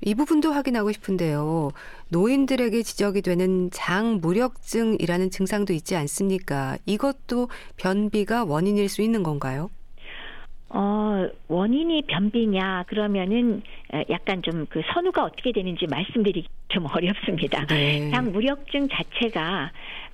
[0.01, 1.73] 이 부분도 확인하고 싶은데요.
[2.11, 6.79] 노인들에게 지적이 되는 장 무력증이라는 증상도 있지 않습니까?
[6.87, 9.71] 이것도 변비가 원인일 수 있는 건가요?
[10.71, 13.63] 어, 원인이 변비냐 그러면은
[14.11, 17.67] 약간 좀 그 선우가 어떻게 되는지 말씀드리기 좀 어렵습니다.
[17.67, 18.11] 네.
[18.11, 19.71] 장 무력증 자체가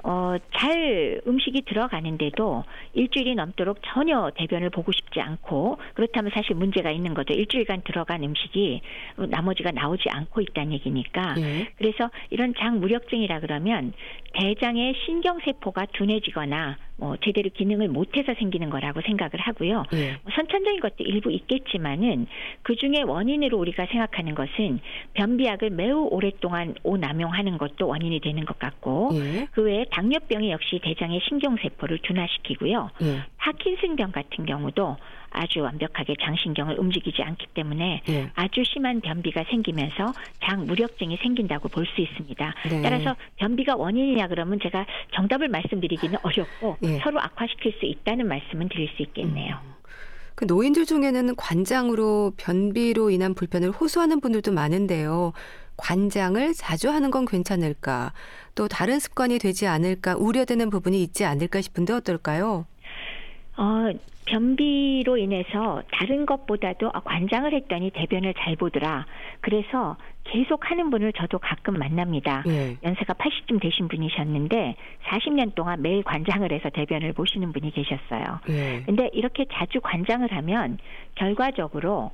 [0.07, 7.14] 어, 잘 음식이 들어가는데도 일주일이 넘도록 전혀 대변을 보고 싶지 않고 그렇다면 사실 문제가 있는
[7.14, 7.33] 거죠.
[7.33, 8.83] 일주일간 들어간 음식이
[9.17, 11.35] 나머지가 나오지 않고 있다는 얘기니까.
[11.35, 11.69] 네.
[11.79, 13.95] 그래서 이런 장 무력증이라 그러면
[14.35, 19.85] 대장의 신경세포가 둔해지거나 뭐 제대로 기능을 못해서 생기는 거라고 생각을 하고요.
[19.90, 20.17] 네.
[20.23, 22.27] 뭐 선천적인 것도 일부 있겠지만은
[22.62, 24.81] 그 중에 원인으로 우리가 생각하는 것은
[25.14, 29.49] 변비약을 매우 오랫동안 오남용하는 것도 원인이 되는 것 같고 네.
[29.53, 32.91] 그 외에 당뇨병이 역시 대장의 신경세포를 둔화시키고요.
[33.01, 33.23] 네.
[33.39, 34.97] 파킨슨병 같은 경우도
[35.31, 38.31] 아주 완벽하게 장신경을 움직이지 않기 때문에 네.
[38.35, 42.55] 아주 심한 변비가 생기면서 장 무력증이 생긴다고 볼 수 있습니다.
[42.71, 42.83] 네.
[42.83, 46.99] 따라서 변비가 원인이냐 그러면 제가 정답을 말씀드리기는 어렵고 네.
[47.05, 49.61] 서로 악화시킬 수 있다는 말씀은 드릴 수 있겠네요.
[49.63, 49.75] 음.
[50.35, 55.33] 그 노인들 중에는 관장으로 변비로 인한 불편을 호소하는 분들도 많은데요.
[55.77, 58.13] 관장을 자주 하는 건 괜찮을까?
[58.55, 62.67] 또 다른 습관이 되지 않을까 우려되는 부분이 있지 않을까 싶은데 어떨까요?
[63.57, 63.90] 어,
[64.27, 69.07] 변비로 인해서 다른 것보다도 아, 관장을 했더니 대변을 잘 보더라.
[69.40, 72.43] 그래서 계속 하는 분을 저도 가끔 만납니다.
[72.47, 72.77] 네.
[72.83, 78.40] 연세가 80쯤 되신 분이셨는데 40년 동안 매일 관장을 해서 대변을 보시는 분이 계셨어요.
[78.49, 78.83] 네.
[78.87, 80.79] 근데 이렇게 자주 관장을 하면
[81.14, 82.11] 결과적으로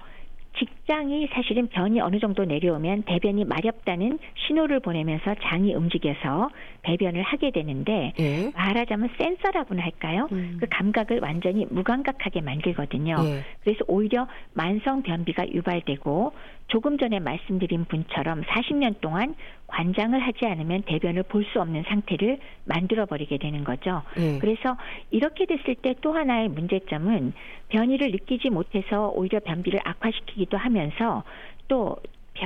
[0.58, 6.50] 직장이 사실은 변이 어느 정도 내려오면 대변이 마렵다는 신호를 보내면서 장이 움직여서
[6.82, 8.50] 배변을 하게 되는데 예.
[8.54, 10.28] 말하자면 센서라고나 할까요?
[10.32, 10.56] 음.
[10.60, 13.16] 그 감각을 완전히 무감각하게 만들거든요.
[13.24, 13.44] 예.
[13.62, 16.32] 그래서 오히려 만성 변비가 유발되고
[16.68, 19.34] 조금 전에 말씀드린 분처럼 40년 동안
[19.66, 24.02] 관장을 하지 않으면 대변을 볼 수 없는 상태를 만들어 버리게 되는 거죠.
[24.16, 24.38] 네.
[24.40, 24.76] 그래서
[25.10, 27.32] 이렇게 됐을 때 또 하나의 문제점은
[27.68, 31.24] 변이를 느끼지 못해서 오히려 변비를 악화시키기도 하면서
[31.68, 31.96] 또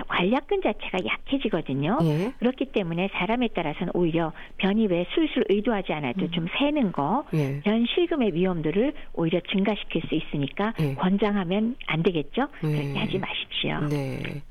[0.09, 1.99] 관략근 자체가 약해지거든요.
[2.03, 2.33] 예.
[2.39, 6.31] 그렇기 때문에 사람에 따라서는 오히려 변이 왜 술술 의도하지 않아도 음.
[6.31, 7.61] 좀 새는 거, 예.
[7.61, 10.95] 변 실금의 위험도를 오히려 증가시킬 수 있으니까 예.
[10.95, 12.49] 권장하면 안 되겠죠.
[12.61, 12.99] 그렇게 예.
[12.99, 13.81] 하지 마십시오.
[13.89, 14.43] 네.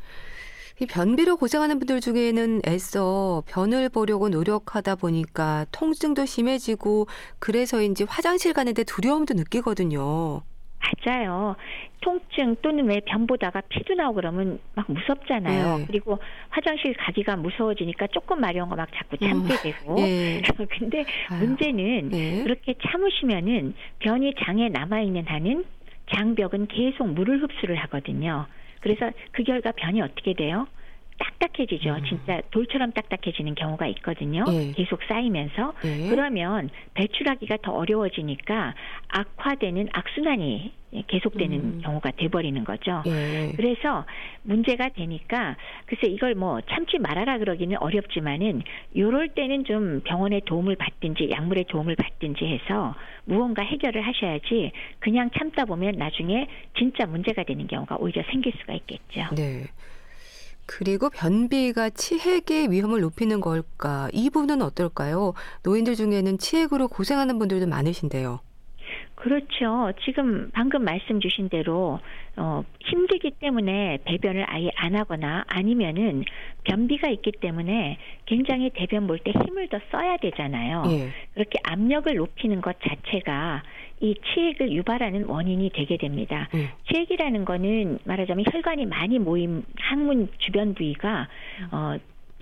[0.82, 7.06] 이 변비로 고생하는 분들 중에는 애써 변을 보려고 노력하다 보니까 통증도 심해지고
[7.40, 10.42] 그래서인지 화장실 가는데 두려움도 느끼거든요.
[11.06, 11.56] 맞아요.
[12.02, 15.78] 통증 또는 왜 변 보다가 피도 나오고 그러면 막 무섭잖아요.
[15.80, 15.86] 네.
[15.88, 16.20] 그리고
[16.50, 19.58] 화장실 가기가 무서워지니까 조금 마려운 거 막 자꾸 참게 음.
[19.64, 19.96] 되고.
[19.96, 20.42] 네.
[20.78, 21.40] 근데 아유.
[21.40, 22.44] 문제는 네.
[22.44, 25.64] 그렇게 참으시면은 변이 장에 남아 있는 한은
[26.14, 28.46] 장벽은 계속 물을 흡수를 하거든요.
[28.82, 30.68] 그래서 그 결과 변이 어떻게 돼요?
[31.18, 31.90] 딱딱해지죠.
[31.90, 32.06] 음.
[32.06, 34.46] 진짜 돌처럼 딱딱해지는 경우가 있거든요.
[34.50, 34.72] 예.
[34.72, 36.10] 계속 쌓이면서 예.
[36.10, 38.74] 그러면 배출하기가 더 어려워지니까
[39.10, 40.74] 악화되는 악순환이
[41.08, 41.82] 계속되는 음.
[41.84, 43.02] 경우가 돼버리는 거죠.
[43.08, 43.52] 예.
[43.56, 44.06] 그래서
[44.44, 48.62] 문제가 되니까 글쎄 이걸 뭐 참지 말아라 그러기는 어렵지만은
[48.96, 52.96] 요럴 때는 좀 병원의 도움을 받든지 약물의 도움을 받든지 해서
[53.26, 56.48] 무언가 해결을 하셔야지 그냥 참다 보면 나중에
[56.78, 59.34] 진짜 문제가 되는 경우가 오히려 생길 수가 있겠죠.
[59.36, 59.64] 네.
[60.66, 64.10] 그리고 변비가 치핵의 위험을 높이는 걸까?
[64.14, 65.34] 이 부분은 어떨까요?
[65.64, 68.40] 노인들 중에는 치핵으로 고생하는 분들도 많으신데요.
[69.16, 69.94] 그렇죠.
[70.04, 72.00] 지금 방금 말씀 주신 대로
[72.36, 76.26] 어, 힘들기 때문에 배변을 아예 안 하거나 아니면은
[76.66, 80.84] 변비가 있기 때문에 굉장히 대변 볼 때 힘을 더 써야 되잖아요.
[80.88, 81.10] 예.
[81.36, 83.64] 그렇게 압력을 높이는 것 자체가
[84.00, 86.50] 이 치액을 유발하는 원인이 되게 됩니다.
[86.54, 86.68] 음.
[86.92, 91.28] 치액이라는 거는 말하자면 혈관이 많이 모인 항문 주변 부위가
[91.72, 91.96] 어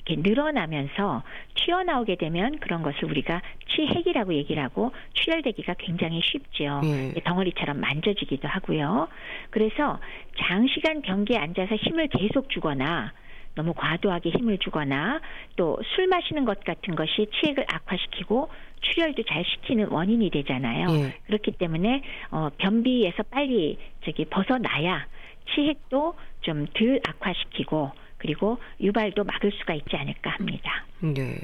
[0.04, 1.22] 이렇게 늘어나면서
[1.56, 6.82] 튀어나오게 되면 그런 것을 우리가 치핵이라고 얘기를 하고 출혈되기가 굉장히 쉽죠.
[6.84, 7.14] 예.
[7.24, 9.08] 덩어리처럼 만져지기도 하고요.
[9.52, 10.00] 그래서
[10.40, 13.14] 장시간 변기에 앉아서 힘을 계속 주거나
[13.54, 15.20] 너무 과도하게 힘을 주거나
[15.56, 18.50] 또 술 마시는 것 같은 것이 치액을 악화시키고
[18.82, 20.88] 출혈도 잘 시키는 원인이 되잖아요.
[20.96, 21.16] 예.
[21.28, 25.06] 그렇기 때문에 어 변비에서 빨리 저기 벗어나야
[25.54, 30.86] 치핵도 좀 덜 악화시키고 그리고 유발도 막을 수가 있지 않을까 합니다.
[31.00, 31.38] 네.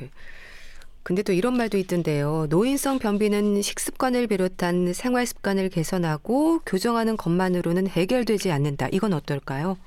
[1.04, 2.48] 근데 또 이런 말도 있던데요.
[2.50, 8.90] 노인성 변비는 식습관을 비롯한 생활 습관을 개선하고 교정하는 것만으로는 해결되지 않는다.
[8.92, 9.78] 이건 어떨까요?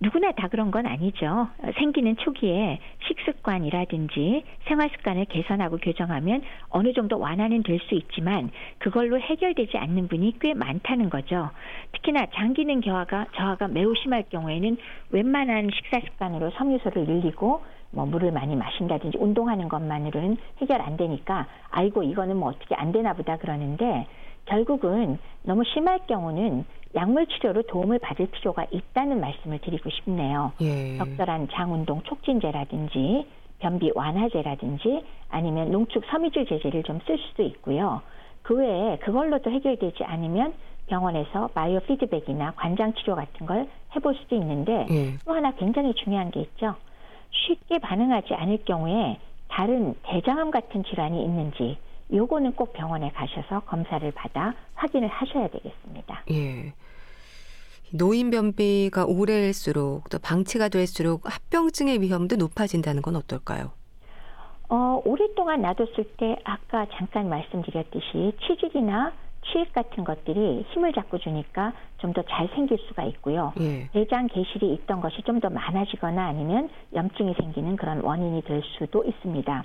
[0.00, 1.48] 누구나 다 그런 건 아니죠.
[1.76, 9.76] 생기는 초기에 식습관이라든지 생활 습관을 개선하고 교정하면 어느 정도 완화는 될 수 있지만 그걸로 해결되지
[9.78, 11.50] 않는 분이 꽤 많다는 거죠.
[11.92, 14.76] 특히나 장기능 저하가 저하가 매우 심할 경우에는
[15.10, 22.02] 웬만한 식사 습관으로 섬유소를 늘리고 뭐 물을 많이 마신다든지 운동하는 것만으로는 해결 안 되니까 아이고
[22.02, 24.06] 이거는 뭐 어떻게 안 되나 보다 그러는데
[24.44, 26.64] 결국은 너무 심할 경우는
[26.98, 30.52] 약물 치료로 도움을 받을 필요가 있다는 말씀을 드리고 싶네요.
[30.60, 30.98] 예.
[30.98, 33.24] 적절한 장운동 촉진제라든지
[33.60, 38.02] 변비 완화제라든지 아니면 농축 섬유질 제제를 좀 쓸 수도 있고요.
[38.42, 40.54] 그 외에 그걸로도 해결되지 않으면
[40.88, 45.18] 병원에서 마이오 피드백이나 관장 치료 같은 걸 해볼 수도 있는데 예.
[45.24, 46.74] 또 하나 굉장히 중요한 게 있죠.
[47.30, 51.78] 쉽게 반응하지 않을 경우에 다른 대장암 같은 질환이 있는지
[52.12, 56.22] 요거는 꼭 병원에 가셔서 검사를 받아 확인을 하셔야 되겠습니다.
[56.32, 56.72] 예.
[57.92, 63.72] 노인 변비가 오래일수록 또 방치가 될수록 합병증의 위험도 높아진다는 건 어떨까요?
[64.68, 69.12] 어, 오랫동안 놔뒀을 때 아까 잠깐 말씀드렸듯이 치질이나
[69.50, 73.54] 치액 같은 것들이 힘을 잡고 주니까 좀 더 잘 생길 수가 있고요.
[73.60, 73.88] 예.
[73.92, 79.64] 대장 개실이 있던 것이 좀 더 많아지거나 아니면 염증이 생기는 그런 원인이 될 수도 있습니다.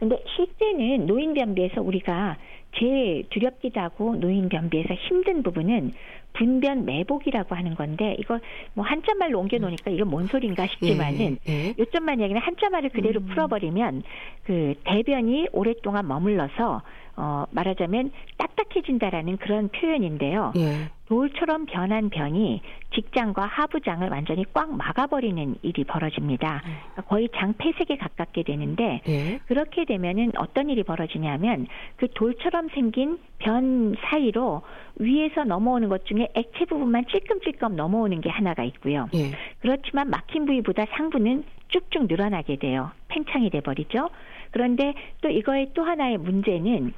[0.00, 2.38] 근데 실제는 노인 변비에서 우리가
[2.78, 5.92] 제일 두렵기도 하고 노인 변비에서 힘든 부분은
[6.32, 8.40] 분변 매복이라고 하는 건데 이거
[8.72, 11.74] 뭐 한자말로 옮겨 놓으니까 이거 뭔 소린가 싶지만은 예, 예.
[11.78, 13.26] 요점만 얘기는 한자말을 그대로 음.
[13.26, 14.02] 풀어버리면
[14.44, 16.82] 그 대변이 오랫동안 머물러서
[17.16, 20.54] 어 말하자면 딱딱해진다라는 그런 표현인데요.
[20.56, 20.88] 예.
[21.10, 22.62] 돌처럼 변한 변이
[22.94, 26.62] 직장과 하부장을 완전히 꽉 막아버리는 일이 벌어집니다.
[26.62, 29.40] 그러니까 거의 장폐색에 가깝게 되는데 예.
[29.46, 34.62] 그렇게 되면은 어떤 일이 벌어지냐면 그 돌처럼 생긴 변 사이로
[35.00, 39.08] 위에서 넘어오는 것 중에 액체 부분만 찔끔찔끔 넘어오는 게 하나가 있고요.
[39.14, 39.32] 예.
[39.58, 42.92] 그렇지만 막힌 부위보다 상부는 쭉쭉 늘어나게 돼요.
[43.08, 44.10] 팽창이 돼 버리죠.
[44.52, 46.92] 그런데 또 이거의 또 하나의 문제는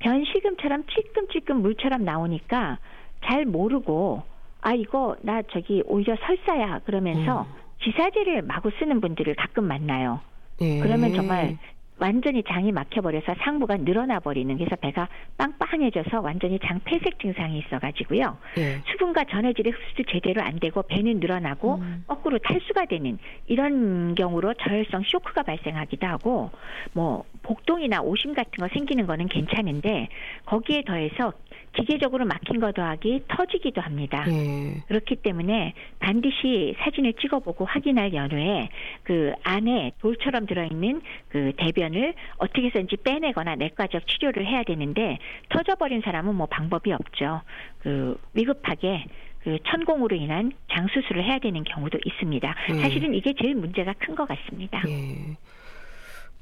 [0.00, 2.78] 변 식음처럼 찔끔찔끔 물처럼 나오니까
[3.24, 4.22] 잘 모르고
[4.60, 7.64] 아 이거 나 저기 오히려 설사야 그러면서 음.
[7.82, 10.20] 지사제를 마구 쓰는 분들을 가끔 만나요.
[10.60, 10.80] 예.
[10.80, 11.58] 그러면 정말
[11.98, 15.08] 완전히 장이 막혀버려서 상부가 늘어나 버리는 그래서 배가
[15.38, 18.36] 빵빵해져서 완전히 장 폐색 증상이 있어가지고요.
[18.58, 18.80] 예.
[18.90, 22.04] 수분과 전해질의 흡수도 제대로 안 되고 배는 늘어나고 음.
[22.06, 26.50] 거꾸로 탈수가 되는 이런 경우로 저혈성 쇼크가 발생하기도 하고
[26.92, 30.08] 뭐 복동이나 오심 같은 거 생기는 거는 괜찮은데
[30.46, 31.32] 거기에 더해서
[31.76, 34.24] 기계적으로 막힌 거 더하기 터지기도 합니다.
[34.28, 34.80] 예.
[34.86, 38.68] 그렇기 때문에 반드시 사진을 찍어보고 확인할 연후에
[39.02, 46.34] 그 안에 돌처럼 들어있는 그 대변을 어떻게 해서든지 빼내거나 내과적 치료를 해야 되는데 터져버린 사람은
[46.36, 47.42] 뭐 방법이 없죠.
[47.80, 49.04] 그 위급하게
[49.42, 52.54] 그 천공으로 인한 장 수술을 해야 되는 경우도 있습니다.
[52.70, 52.74] 예.
[52.74, 54.80] 사실은 이게 제일 문제가 큰 것 같습니다.
[54.88, 55.36] 예.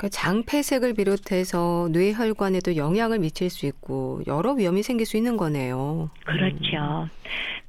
[0.02, 6.10] 그러니까 장폐색을 비롯해서 뇌혈관에도 영향을 미칠 수 있고 여러 위험이 생길 수 있는 거네요.
[6.24, 6.76] 그렇죠.
[6.76, 7.08] 음.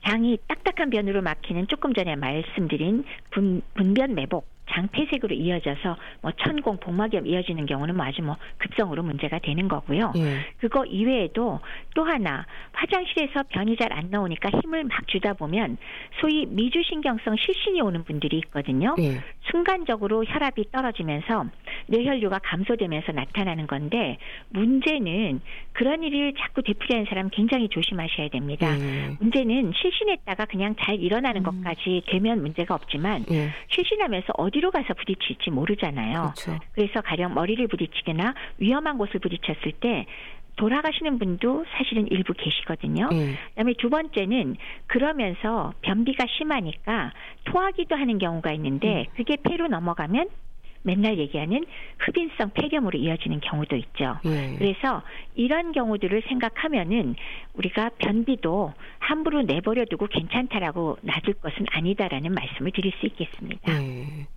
[0.05, 7.25] 장이 딱딱한 변으로 막히는 조금 전에 말씀드린 분, 분변 매복 장폐색으로 이어져서 뭐 천공 복막염
[7.25, 10.11] 이어지는 경우는 뭐 아주 뭐 급성으로 문제가 되는 거고요.
[10.17, 10.39] 예.
[10.57, 11.59] 그거 이외에도
[11.95, 15.77] 또 하나 화장실에서 변이 잘 안 나오니까 힘을 막 주다 보면
[16.19, 18.95] 소위 미주신경성 실신이 오는 분들이 있거든요.
[18.99, 19.21] 예.
[19.51, 21.45] 순간적으로 혈압이 떨어지면서
[21.87, 24.17] 뇌혈류가 감소되면서 나타나는 건데
[24.49, 25.41] 문제는
[25.73, 28.67] 그런 일을 자꾸 되풀이하는 사람 굉장히 조심하셔야 됩니다.
[28.79, 29.15] 예.
[29.19, 31.63] 문제는 실신했다가 그냥 잘 일어나는 음.
[31.63, 33.49] 것까지 되면 문제가 없지만 예.
[33.69, 36.31] 실신하면서 어디 로 가서 부딪힐지 모르잖아요.
[36.33, 36.57] 그렇죠.
[36.71, 40.05] 그래서 가령 머리를 부딪히거나 위험한 곳을 부딪혔을 때
[40.55, 43.09] 돌아가시는 분도 사실은 일부 계시거든요.
[43.09, 43.35] 네.
[43.49, 44.55] 그다음에 두 번째는
[44.87, 47.11] 그러면서 변비가 심하니까
[47.45, 49.13] 토하기도 하는 경우가 있는데 음.
[49.17, 50.29] 그게 폐로 넘어가면
[50.83, 51.65] 맨날 얘기하는
[51.99, 54.19] 흡인성 폐렴으로 이어지는 경우도 있죠.
[54.23, 54.55] 네.
[54.57, 55.01] 그래서
[55.35, 57.15] 이런 경우들을 생각하면은
[57.53, 63.79] 우리가 변비도 함부로 내버려 두고 괜찮다라고 놔둘 것은 아니다라는 말씀을 드릴 수 있겠습니다.
[63.79, 64.27] 네.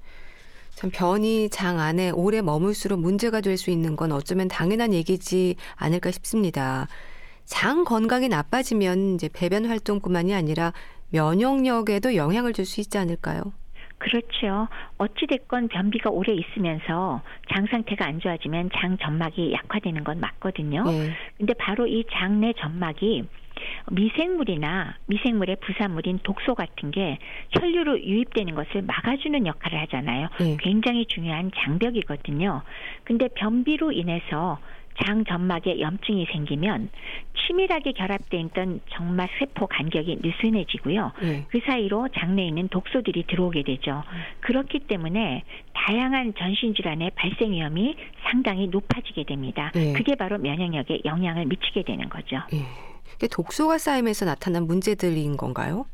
[0.77, 6.11] 참 변이 장 안에 오래 머물수록 문제가 될 수 있는 건 어쩌면 당연한 얘기지 않을까
[6.11, 6.87] 싶습니다.
[7.47, 10.75] 장 건강이 나빠지면 이제 배변 활동뿐만이 아니라
[11.11, 13.41] 면역력에도 영향을 줄 수 있지 않을까요?
[13.97, 14.69] 그렇죠.
[14.99, 20.85] 어찌됐건 변비가 오래 있으면서 장 상태가 안 좋아지면 장 점막이 약화되는 건 맞거든요.
[20.85, 21.11] 네.
[21.39, 23.25] 근데 바로 이 장내 점막이
[23.91, 27.19] 미생물이나 미생물의 부산물인 독소 같은 게
[27.59, 30.29] 혈류로 유입되는 것을 막아주는 역할을 하잖아요.
[30.39, 30.57] 네.
[30.61, 32.63] 굉장히 중요한 장벽이거든요.
[33.05, 34.59] 근데 변비로 인해서
[35.05, 36.89] 장 점막에 염증이 생기면
[37.47, 41.13] 치밀하게 결합돼 있던 정말 세포 간격이 느슨해지고요.
[41.21, 41.47] 네.
[41.51, 44.03] 그 사이로 장내에 있는 독소들이 들어오게 되죠.
[44.11, 44.23] 음.
[44.41, 49.71] 그렇기 때문에 다양한 전신 질환의 발생 위험이 상당히 높아지게 됩니다.
[49.75, 49.93] 네.
[49.93, 52.41] 그게 바로 면역력에 영향을 미치게 되는 거죠.
[52.51, 52.59] 네.
[53.31, 55.87] 독소가 쌓이면서 나타난 문제들인 건가요?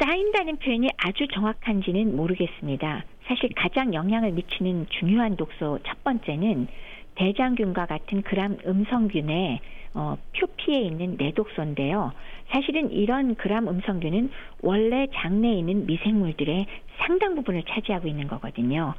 [0.00, 3.04] 쌓인다는 표현이 아주 정확한지는 모르겠습니다.
[3.26, 6.68] 사실 가장 영향을 미치는 중요한 독소 첫 번째는
[7.16, 9.60] 대장균과 같은 그람 음성균의
[9.92, 12.12] 어, 표피에 있는 내독소인데요.
[12.50, 14.30] 사실은 이런 그람 음성균은
[14.62, 16.66] 원래 장내에 있는 미생물들의
[16.98, 18.94] 상당 부분을 차지하고 있는 거거든요.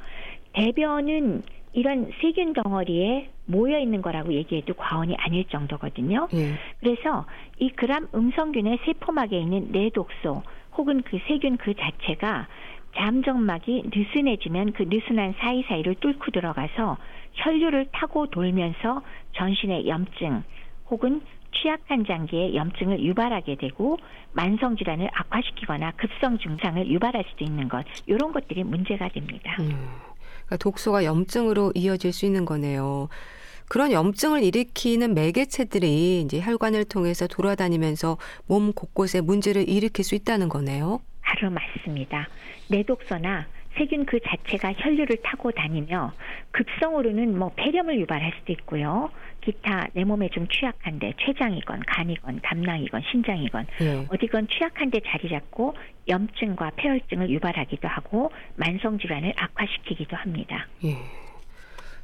[0.52, 1.42] 대변은
[1.72, 6.28] 이런 세균 덩어리에 모여 있는 거라고 얘기해도 과언이 아닐 정도거든요.
[6.34, 6.52] 예.
[6.80, 7.26] 그래서
[7.58, 10.42] 이 그람 음성균의 세포막에 있는 내독소
[10.76, 12.46] 혹은 그 세균 그 자체가
[12.94, 16.98] 잠정막이 느슨해지면 그 느슨한 사이사이를 뚫고 들어가서
[17.34, 19.02] 혈류를 타고 돌면서
[19.32, 20.42] 전신의 염증
[20.90, 21.22] 혹은
[21.54, 23.96] 취약한 장기의 염증을 유발하게 되고
[24.32, 29.56] 만성 질환을 악화시키거나 급성 증상을 유발할 수도 있는 것 이런 것들이 문제가 됩니다.
[29.60, 29.88] 음,
[30.46, 33.08] 그러니까 독소가 염증으로 이어질 수 있는 거네요.
[33.68, 41.00] 그런 염증을 일으키는 매개체들이 이제 혈관을 통해서 돌아다니면서 몸 곳곳에 문제를 일으킬 수 있다는 거네요.
[41.22, 42.28] 바로 맞습니다.
[42.68, 43.46] 내독소나
[43.78, 46.12] 세균 그 자체가 혈류를 타고 다니며
[46.50, 49.10] 급성으로는 뭐 폐렴을 유발할 수도 있고요.
[49.42, 54.06] 기타 내 몸에 좀 취약한데 췌장이건 간이건 담낭이건 신장이건 예.
[54.10, 55.74] 어디건 취약한데 자리 잡고
[56.08, 60.66] 염증과 폐혈증을 유발하기도 하고 만성 질환을 악화시키기도 합니다.
[60.84, 60.96] 예.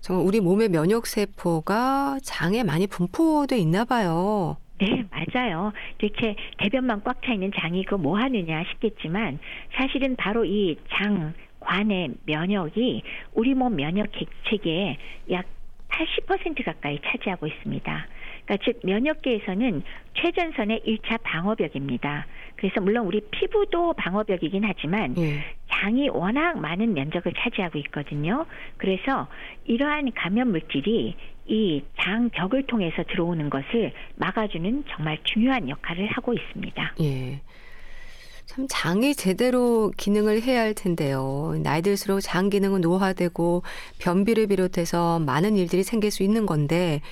[0.01, 4.57] 정말 우리 몸의 면역 세포가 장에 많이 분포돼 있나 봐요.
[4.79, 5.73] 네, 맞아요.
[5.99, 9.39] 대체 대변만 꽉 차 있는 장이 그뭐 하느냐 싶겠지만
[9.75, 13.03] 사실은 바로 이 장, 관의 면역이
[13.35, 14.07] 우리 몸 면역
[14.49, 14.97] 체계의
[15.33, 15.47] 약
[15.89, 18.07] 80% 가까이 차지하고 있습니다.
[18.45, 19.83] 그러니까 즉 면역계에서는
[20.15, 22.27] 최전선의 1차 방어벽입니다.
[22.57, 25.45] 그래서 물론 우리 피부도 방어벽이긴 하지만 예.
[25.71, 28.47] 장이 워낙 많은 면적을 차지하고 있거든요.
[28.79, 29.29] 그래서
[29.65, 31.15] 이러한 감염 물질이
[31.47, 36.95] 이 장벽을 통해서 들어오는 것을 막아주는 정말 중요한 역할을 하고 있습니다.
[37.01, 37.41] 예.
[38.49, 41.55] 참 장이 제대로 기능을 해야 할 텐데요.
[41.63, 43.63] 나이 들수록 장 기능은 노화되고
[43.99, 47.03] 변비를 비롯해서 많은 일들이 생길 수 있는 건데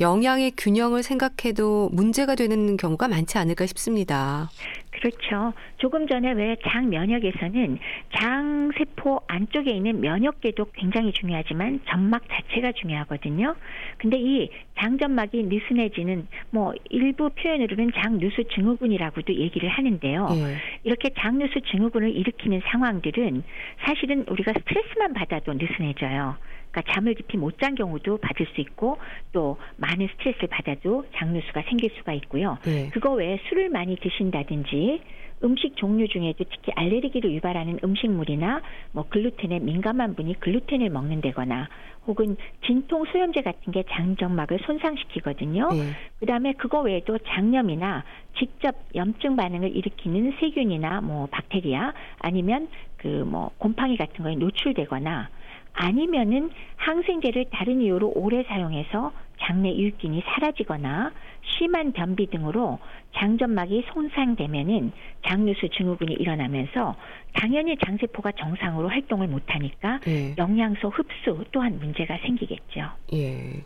[0.00, 4.50] 영양의 균형을 생각해도 문제가 되는 경우가 많지 않을까 싶습니다.
[4.90, 5.52] 그렇죠.
[5.76, 7.78] 조금 전에 왜 장 면역에서는
[8.16, 13.54] 장 세포 안쪽에 있는 면역계도 굉장히 중요하지만 점막 자체가 중요하거든요.
[13.98, 20.28] 근데 이 장점막이 느슨해지는 뭐 일부 표현으로는 장누수 증후군이라고도 얘기를 하는데요.
[20.30, 20.56] 네.
[20.84, 23.42] 이렇게 장누수 증후군을 일으키는 상황들은
[23.84, 26.36] 사실은 우리가 스트레스만 받아도 느슨해져요.
[26.74, 28.98] 그러니까 잠을 깊이 못 잔 경우도 받을 수 있고
[29.32, 32.58] 또 많은 스트레스를 받아도 장누수가 생길 수가 있고요.
[32.64, 32.90] 네.
[32.92, 35.00] 그거 외에 술을 많이 드신다든지
[35.44, 38.60] 음식 종류 중에도 특히 알레르기를 유발하는 음식물이나
[38.92, 41.68] 뭐 글루텐에 민감한 분이 글루텐을 먹는다거나
[42.06, 45.68] 혹은 진통 소염제 같은 게 장점막을 손상시키거든요.
[45.72, 45.92] 네.
[46.18, 48.04] 그다음에 그거 외에도 장염이나
[48.38, 55.28] 직접 염증 반응을 일으키는 세균이나 뭐 박테리아 아니면 그 뭐 곰팡이 같은 거에 노출되거나
[55.74, 61.12] 아니면은 항생제를 다른 이유로 오래 사용해서 장내 유익균이 사라지거나
[61.42, 62.78] 심한 변비 등으로
[63.16, 64.92] 장점막이 손상되면은
[65.26, 66.96] 장누수 증후군이 일어나면서
[67.34, 70.34] 당연히 장세포가 정상으로 활동을 못하니까 예.
[70.38, 72.90] 영양소 흡수 또한 문제가 생기겠죠.
[73.12, 73.64] 예.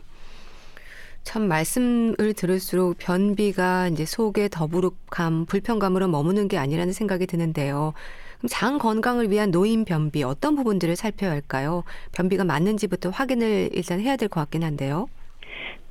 [1.23, 7.93] 참 말씀을 들을수록 변비가 이제 속에 더부룩함, 불편감으로 머무는 게 아니라는 생각이 드는데요.
[8.47, 11.83] 장 건강을 위한 노인 변비 어떤 부분들을 살펴야 할까요?
[12.15, 15.07] 변비가 맞는지부터 확인을 일단 해야 될 것 같긴 한데요.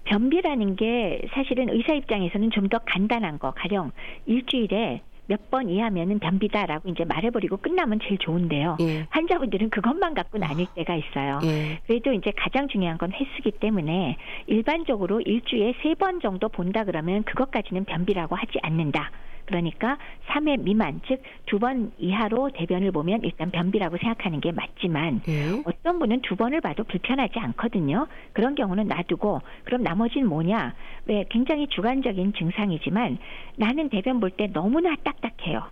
[0.05, 3.93] 변비라는 게 사실은 의사 입장에서는 좀 더 간단한 거, 가령
[4.27, 8.79] 일주일에 몇번 이하면은 변비다라고 이제 말해버리고 끝나면 제일 좋은데요.
[8.81, 9.07] 예.
[9.11, 11.41] 환자분들은 그것만 갖고 나뉠 때가 있어요.
[11.45, 11.81] 예.
[11.87, 17.85] 그래도 이제 가장 중요한 건 횟수기 때문에 일반적으로 일주일에 세 번 정도 본다 그러면 그것까지는
[17.85, 19.11] 변비라고 하지 않는다.
[19.53, 19.97] 그러니까
[20.29, 25.63] 3회 미만, 즉 두 번 이하로 대변을 보면 일단 변비라고 생각하는 게 맞지만 네.
[25.65, 28.07] 어떤 분은 두 번을 봐도 불편하지 않거든요.
[28.35, 30.75] 그런 경우는 놔두고 그럼 나머지는 뭐냐?
[31.07, 33.19] 왜 굉장히 주관적인 증상이지만
[33.57, 35.63] 나는 대변 볼 때 너무나 딱딱해요.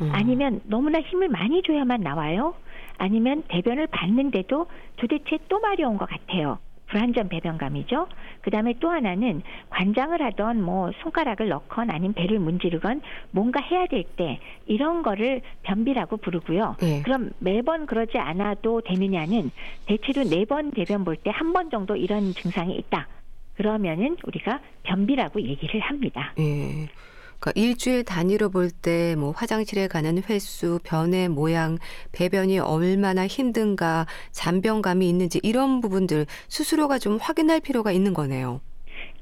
[0.00, 0.10] 음.
[0.12, 2.54] 아니면 너무나 힘을 많이 줘야만 나와요.
[2.96, 4.66] 아니면 대변을 봤는데도
[4.96, 6.58] 도대체 또 마려운 것 같아요.
[6.94, 8.06] 불안전 배변감이죠.
[8.40, 14.04] 그 다음에 또 하나는 관장을 하던 뭐 손가락을 넣건 아니면 배를 문지르건 뭔가 해야 될
[14.16, 16.76] 때 이런 거를 변비라고 부르고요.
[16.80, 17.02] 네.
[17.02, 19.50] 그럼 매번 그러지 않아도 되느냐는
[19.86, 23.08] 대체로 네 번 대변 볼 때 한 번 정도 이런 증상이 있다.
[23.56, 26.32] 그러면은 우리가 변비라고 얘기를 합니다.
[26.36, 26.86] 네.
[27.44, 31.78] 그러니까 일주일 단위로 볼 때 뭐 화장실에 가는 횟수, 변의 모양,
[32.12, 38.60] 배변이 얼마나 힘든가, 잔병감이 있는지 이런 부분들 스스로가 좀 확인할 필요가 있는 거네요.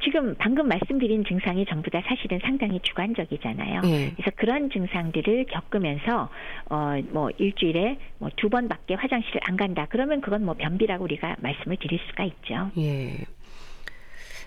[0.05, 3.81] 지금 방금 말씀드린 증상이 전부 다 사실은 상당히 주관적이잖아요.
[3.83, 4.13] 네.
[4.17, 6.29] 그래서 그런 증상들을 겪으면서
[6.71, 9.87] 어 뭐 일주일에 뭐 두 번밖에 화장실을 안 간다.
[9.91, 12.71] 그러면 그건 뭐 변비라고 우리가 말씀을 드릴 수가 있죠.
[12.79, 13.19] 예.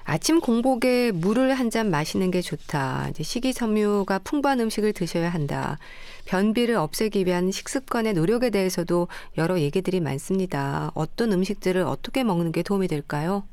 [0.06, 3.08] 아침 공복에 물을 한 잔 마시는 게 좋다.
[3.10, 5.80] 이제 식이섬유가 풍부한 음식을 드셔야 한다.
[6.26, 10.92] 변비를 없애기 위한 식습관의 노력에 대해서도 여러 얘기들이 많습니다.
[10.94, 13.48] 어떤 음식들을 어떻게 먹는 게 도움이 될까요?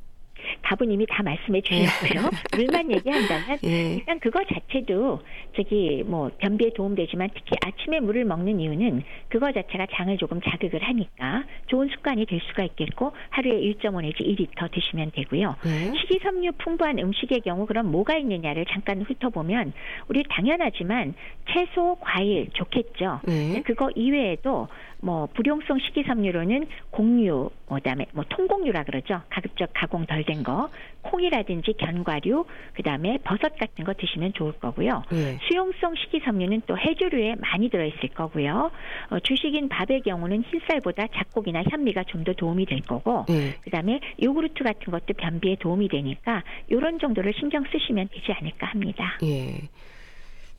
[0.61, 2.21] 답은 이미 다 말씀해 주셨고요.
[2.23, 2.29] 예.
[2.57, 3.95] 물만 얘기한다면 예.
[3.95, 5.21] 일단 그거 자체도
[5.55, 11.43] 저기 뭐 변비에 도움되지만 특히 아침에 물을 먹는 이유는 그거 자체가 장을 조금 자극을 하니까
[11.67, 15.55] 좋은 습관이 될 수가 있겠고 하루에 1.5 내지 2리터 드시면 되고요.
[15.65, 15.91] 예.
[15.99, 19.73] 식이섬유 풍부한 음식의 경우 그럼 뭐가 있느냐를 잠깐 훑어보면
[20.07, 21.13] 우리 당연하지만
[21.49, 23.21] 채소, 과일 좋겠죠.
[23.27, 23.61] 예.
[23.65, 24.67] 그거 이외에도
[25.03, 29.21] 뭐 불용성 식이섬유로는 곡류, 그다음에 뭐 통곡류라 그러죠.
[29.29, 30.69] 가급적 가공 덜 된 거,
[31.01, 35.03] 콩이라든지 견과류, 그다음에 버섯 같은 거 드시면 좋을 거고요.
[35.11, 35.37] 네.
[35.47, 38.71] 수용성 식이섬유는 또 해조류에 많이 들어 있을 거고요.
[39.09, 43.57] 어, 주식인 밥의 경우는 흰쌀보다 잡곡이나 현미가 좀 더 도움이 될 거고, 네.
[43.63, 49.17] 그다음에 요구르트 같은 것도 변비에 도움이 되니까 이런 정도를 신경 쓰시면 되지 않을까 합니다.
[49.23, 49.67] 예.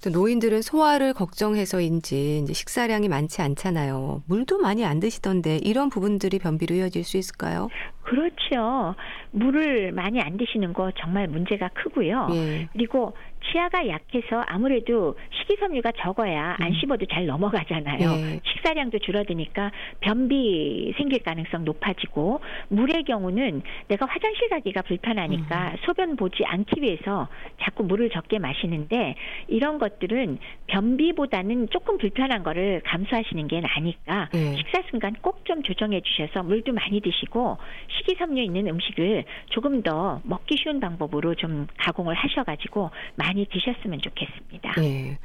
[0.05, 4.23] 또 노인들은 소화를 걱정해서인지 식사량이 많지 않잖아요.
[4.27, 7.71] 물도 많이 안 드시던데 이런 부분들이 변비로 이어질 수 있을까요?
[8.05, 8.95] 그렇죠.
[9.31, 12.29] 물을 많이 안 드시는 거 정말 문제가 크고요.
[12.33, 12.69] 예.
[12.73, 13.15] 그리고
[13.51, 16.75] 치아가 약해서 아무래도 식이섬유가 적어야 안 음.
[16.75, 17.99] 씹어도 잘 넘어가잖아요.
[17.99, 18.41] 네.
[18.45, 25.77] 식사량도 줄어드니까 변비 생길 가능성 높아지고 물의 경우는 내가 화장실 가기가 불편하니까 음.
[25.85, 27.29] 소변 보지 않기 위해서
[27.61, 29.15] 자꾸 물을 적게 마시는데
[29.49, 30.39] 이런 것들은
[30.69, 34.57] 변비보다는 조금 불편한 거를 감수하시는 게 나니까 네.
[34.57, 37.59] 식사 순간 꼭 좀 조정해 주셔서 물도 많이 드시고
[37.97, 44.73] 식이섬유 있는 음식을 조금 더 먹기 쉬운 방법으로 좀 가공을 하셔가지고 많이 드셨으면 좋겠습니다.
[44.81, 45.19] 네.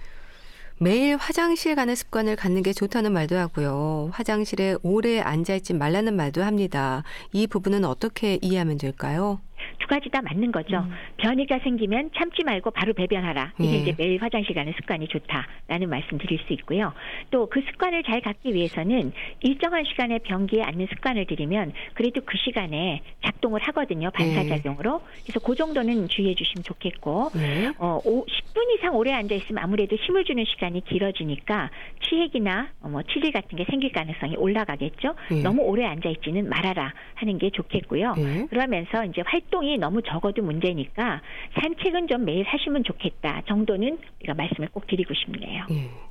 [0.81, 4.11] 매일 화장실 가는 습관을 갖는 게 좋다는 말도 하고요.
[4.13, 7.03] 화장실에 오래 앉아있지 말라는 말도 합니다.
[7.33, 9.41] 이 부분은 어떻게 이해하면 될까요?
[9.79, 10.77] 두 가지 다 맞는 거죠.
[10.77, 10.91] 음.
[11.17, 13.53] 변이가 생기면 참지 말고 바로 배변하라.
[13.59, 13.77] 이게 예.
[13.77, 16.93] 이제 매일 화장실 가는 습관이 좋다라는 말씀 드릴 수 있고요.
[17.31, 23.01] 또 그 습관을 잘 갖기 위해서는 일정한 시간에 변기에 앉는 습관을 들이면 그래도 그 시간에
[23.23, 24.11] 작동을 하거든요.
[24.11, 25.01] 반사작용으로.
[25.03, 25.21] 예.
[25.23, 27.71] 그래서 그 정도는 주의해 주시면 좋겠고 예.
[27.79, 31.69] 어, 10분 이상 오래 앉아 있으면 아무래도 힘을 주는 시간이 길어지니까
[32.07, 35.15] 치핵이나 어, 뭐 치질 같은 게 생길 가능성이 올라가겠죠.
[35.31, 35.41] 예.
[35.41, 38.13] 너무 오래 앉아 있지는 말아라 하는 게 좋겠고요.
[38.17, 38.45] 예.
[38.49, 41.21] 그러면서 이제 활 동이 너무 적어도 문제니까
[41.61, 45.65] 산책은 좀 매일 하시면 좋겠다 정도는 우리가 말씀을 꼭 드리고 싶네요.
[45.71, 46.09] 예.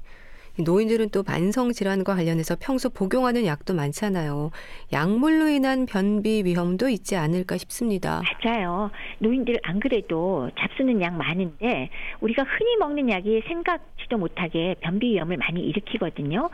[0.63, 4.51] 노인들은 또 만성 질환과 관련해서 평소 복용하는 약도 많잖아요.
[4.93, 8.23] 약물로 인한 변비 위험도 있지 않을까 싶습니다.
[8.43, 8.91] 맞아요.
[9.21, 15.61] 노인들 안 그래도 잡수는 약 많은데 우리가 흔히 먹는 약이 생각지도 못하게 변비 위험을 많이
[15.61, 16.51] 일으키거든요.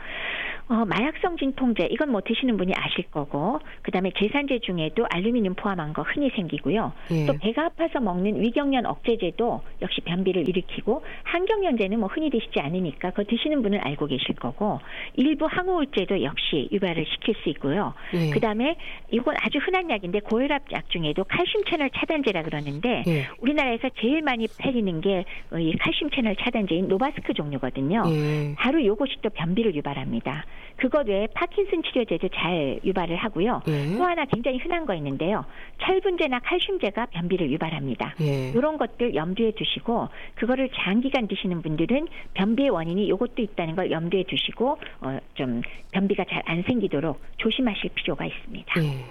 [0.67, 6.01] 어, 마약성 진통제 이건 뭐 드시는 분이 아실 거고 그다음에 제산제 중에도 알루미늄 포함한 거
[6.01, 6.91] 흔히 생기고요.
[7.11, 7.25] 예.
[7.27, 13.23] 또 배가 아파서 먹는 위경련 억제제도 역시 변비를 일으키고 항경련제는 뭐 흔히 드시지 않으니까 그거
[13.23, 14.79] 드시는 분은 알고 계실 거고
[15.15, 17.93] 일부 항우울제도 역시 유발을 시킬 수 있고요.
[18.15, 18.31] 예.
[18.31, 18.75] 그다음에
[19.11, 23.27] 이건 아주 흔한 약인데 고혈압 약 중에도 칼슘 채널 차단제라 그러는데 예.
[23.39, 28.03] 우리나라에서 제일 많이 팔리는 게 이 칼슘 채널 차단제인 노바스크 종류거든요.
[28.07, 28.55] 예.
[28.57, 30.45] 바로 요것이 또 변비를 유발합니다.
[30.77, 33.61] 그것 외에 파킨슨 치료제도 잘 유발을 하고요.
[33.67, 33.97] 예.
[33.97, 35.45] 또 하나 굉장히 흔한 거 있는데요.
[35.81, 38.15] 철분제나 칼슘제가 변비를 유발합니다.
[38.21, 38.49] 예.
[38.51, 44.77] 이런 것들 염두에 두시고 그거를 장기간 드시는 분들은 변비의 원인이 이것도 있다는 걸 염두에 두시고
[45.01, 45.61] 어, 좀
[45.91, 48.83] 변비가 잘 안 생기도록 조심하실 필요가 있습니다.
[48.83, 49.05] 예.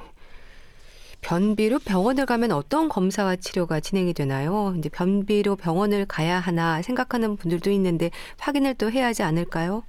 [1.20, 4.74] 변비로 병원을 가면 어떤 검사와 치료가 진행이 되나요?
[4.78, 9.82] 이제 변비로 병원을 가야 하나 생각하는 분들도 있는데 확인을 또 해야 하지 않을까요?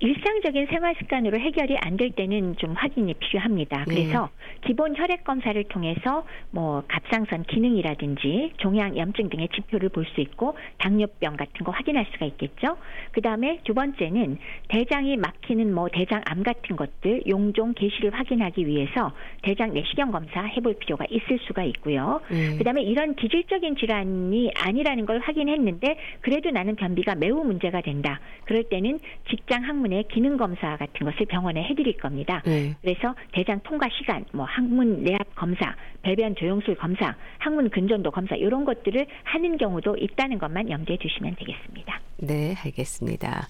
[0.00, 3.84] 일상적인 생활 습관으로 해결이 안 될 때는 좀 확인이 필요합니다.
[3.86, 3.94] 네.
[3.94, 4.66] 그래서 네.
[4.66, 11.36] 기본 혈액 검사를 통해서 뭐 갑상선 기능이라든지 종양 염증 등의 지표를 볼 수 있고 당뇨병
[11.36, 12.76] 같은 거 확인할 수가 있겠죠.
[13.12, 14.38] 그다음에 두 번째는
[14.68, 19.12] 대장이 막히는 뭐 대장암 같은 것들 용종 개시를 확인하기 위해서
[19.42, 22.20] 대장 내시경 검사 해볼 필요가 있을 수가 있고요.
[22.28, 22.58] 네.
[22.58, 28.20] 그다음에 이런 기질적인 질환이 아니라는 걸 확인했는데 그래도 나는 변비가 매우 문제가 된다.
[28.44, 28.98] 그럴 때는
[29.30, 32.42] 직장 항문의 기능 검사 같은 것을 병원에 해드릴 겁니다.
[32.44, 32.74] 네.
[32.82, 38.64] 그래서 대장 통과 시간, 뭐 항문 내압 검사, 배변 조영술 검사, 항문 근전도 검사 이런
[38.64, 42.00] 것들을 하는 경우도 있다는 것만 염두에 두시면 되겠습니다.
[42.16, 43.46] 네, 알겠습니다.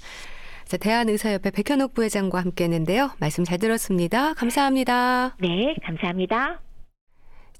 [0.64, 3.12] 자, 대한의사협회 백현옥 부회장과 함께했는데요.
[3.18, 4.34] 말씀 잘 들었습니다.
[4.34, 5.36] 감사합니다.
[5.40, 6.60] 네, 감사합니다.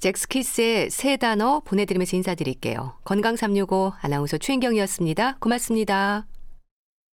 [0.01, 2.99] 잭스키스의 세 단어 보내드리면서 인사드릴게요.
[3.05, 5.38] 건강365 아나운서 최인경이었습니다.
[5.40, 6.26] 고맙습니다.